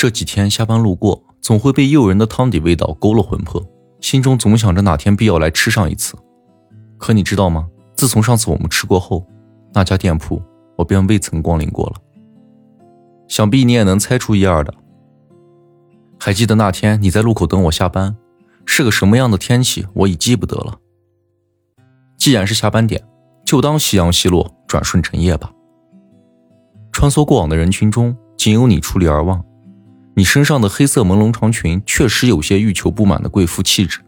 [0.04, 3.66] 这几天下班路过，总会被诱人的汤底味道勾了魂魄，
[4.02, 6.14] 心中总想着哪天必要来吃上一次。
[6.98, 7.66] 可你知道吗？
[7.96, 9.26] 自从上次我们吃过后，
[9.72, 10.42] 那家店铺
[10.76, 11.94] 我便未曾光临过了。
[13.28, 14.74] 想必你也能猜出一二的。
[16.20, 18.14] 还记得那天你在路口等我下班，
[18.66, 19.86] 是个什么样的天气？
[19.94, 20.78] 我已记不得了。
[22.18, 23.02] 既然是下班点。
[23.46, 25.50] 就当夕阳西落，转瞬成夜吧。
[26.92, 29.42] 穿梭过往的人群中，仅有你矗立而望。
[30.16, 34.00] 你身上的黑色朦胧长裙，确实有些欲求不满的贵妇气质。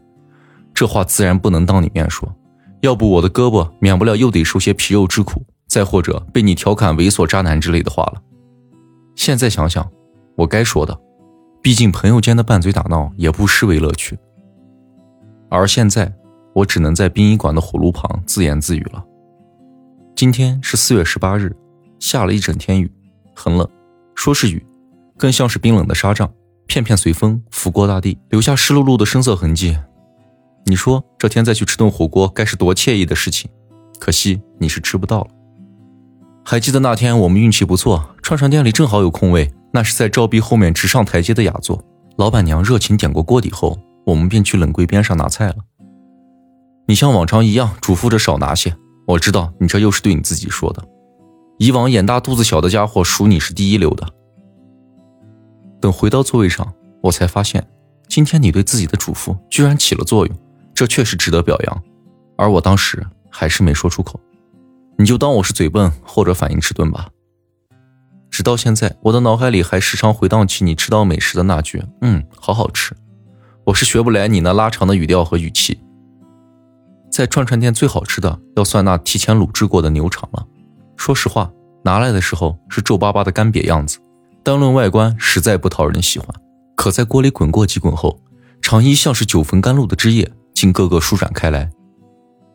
[0.73, 2.33] 这话自然不能当你面说，
[2.81, 8.21] 要不我的胳膊免不了又得受些皮肉之苦，再或者被你调侃猥琐渣男之类的话了。
[9.15, 9.89] 现在想想，
[10.35, 10.97] 我该说的，
[11.61, 14.17] 毕竟朋友间的拌嘴打闹也不失为乐趣。
[15.49, 16.13] 而现在，
[16.53, 19.03] 我只能在殡仪馆的火炉旁自言自语了。
[20.15, 21.55] 今天是四月十八日，
[21.99, 22.91] 下了一整天雨，
[23.35, 23.67] 很冷。
[24.13, 24.65] 说是雨，
[25.17, 26.31] 更像是冰冷的沙帐，
[26.67, 29.77] 片片随风拂过大地，留下湿漉漉的深色痕迹。
[30.65, 33.49] 你说这天再去吃顿火锅，该是多惬意的事情。
[33.99, 35.27] 可惜你是吃不到了。
[36.45, 41.83] 还记得那天我们运气不错，串串店里正好有空位，那是在照壁后面直上台阶的雅座。
[42.17, 45.55] 老板娘热情点过锅底后，我们便去冷柜边上拿菜了。
[46.87, 48.75] 你像往常一样嘱咐着少拿些。
[49.07, 50.83] 我知道你这又是对你自己说的，
[51.59, 54.07] 以往眼大肚子小的家伙数你是第一流的。
[55.79, 57.65] 等回到座位上，我才发现，
[58.07, 60.35] 今天你对自己的嘱咐居然起了作用，
[60.73, 61.83] 这确实值得表扬。
[62.37, 64.19] 而我当时还是没说出口，
[64.97, 67.09] 你就当我是嘴笨或者反应迟钝吧。
[68.29, 72.95] 直到现在，我的脑海里还时常回荡起你吃到美食的那句“嗯，好好吃”。
[73.65, 75.79] 我是学不来你那拉长的语调和语气。
[77.11, 80.45] 在串串店最好吃的，要算那提前卤制过的牛肠了。
[80.95, 81.51] 说实话，
[81.83, 83.97] 拿来的时候是皱巴巴的干瘪样子，
[84.47, 86.29] 单论外观实在不讨人喜欢。
[86.73, 88.21] 可在锅里滚过几滚后，
[88.61, 91.69] 肠衣像是九分甘露的汁液，竟个个舒展开来。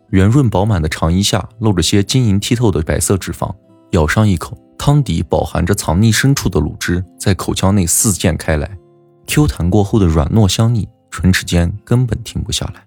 [0.08, 3.54] 圆润饱满的肠衣下露着些晶莹剔透的白色脂肪，
[3.90, 4.56] 咬上一口。
[4.78, 8.74] 汤底饱含着藏匿深处的卤汁，在口腔内四溅开来
[9.26, 12.86] ，Q 弹过后的软糯香腻，唇齿间根本停不下来。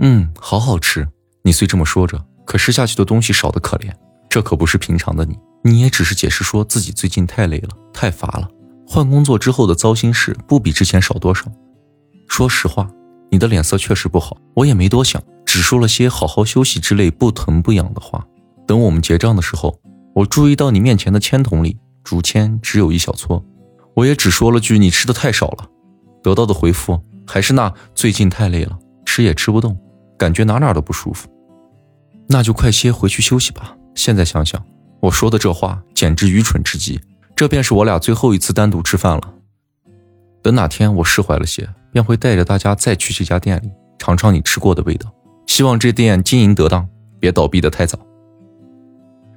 [0.00, 1.08] 嗯，好好吃。
[1.42, 3.90] 你虽这么说着，可吃下去的东西少得可怜。
[4.28, 8.48] 这可不是平常的你，你也只是解释说自己最近太累了，太乏了。
[8.86, 11.44] 换工作之后的糟心事不比之前少多少。
[12.28, 12.90] 说实话，
[13.30, 18.26] 你的脸色确实不好，我也没多想，只说了些好好休息之类不疼不痒的话。
[18.66, 19.78] 等我们结账的时候。
[20.14, 23.42] 我注意到你面前的签筒里竹签只有一小撮，
[23.94, 25.66] 我也只说了句你吃的太少了，
[26.22, 29.74] 得到的回复还是那最近太累了，吃也吃不动，
[30.18, 31.30] 感觉哪哪都不舒服。
[32.28, 33.74] 那就快些回去休息吧。
[33.94, 34.62] 现在想想，
[35.02, 37.00] 我说的这话简直愚蠢至极。
[37.34, 39.34] 这便是我俩最后一次单独吃饭了。
[40.42, 45.12] 等哪天我释怀了些，便会带着大家再去这家店里尝尝你吃过的味道。
[45.48, 46.88] 希望这店经营得当，
[47.18, 47.98] 别倒闭的太早。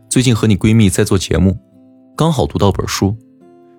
[0.08, 1.58] 最近和你闺蜜在做节目，
[2.16, 3.18] 刚好读到本书，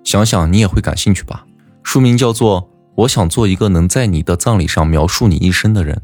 [0.03, 1.47] 想想你也会感兴趣吧。
[1.85, 2.63] 书名叫做
[2.97, 5.95] 《我想做一个能在你的葬礼上描述你一生的人》。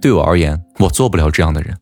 [0.00, 1.76] 对我而言，我做不了这样的人。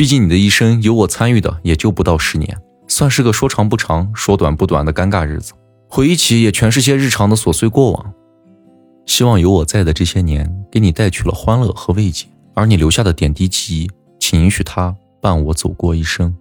[0.00, 2.56] 毕竟你的一生有我参与的也就不到十年，
[2.88, 5.52] 算是个说长不长、说短不短的尴尬日子。
[5.90, 8.14] 回忆起也全是些日常的琐碎过往。
[9.04, 12.24] 希望有我在的这些年，给你带去了欢乐和慰藉，
[12.54, 16.34] 而你留下的点滴记忆，请允许它伴我走过一生。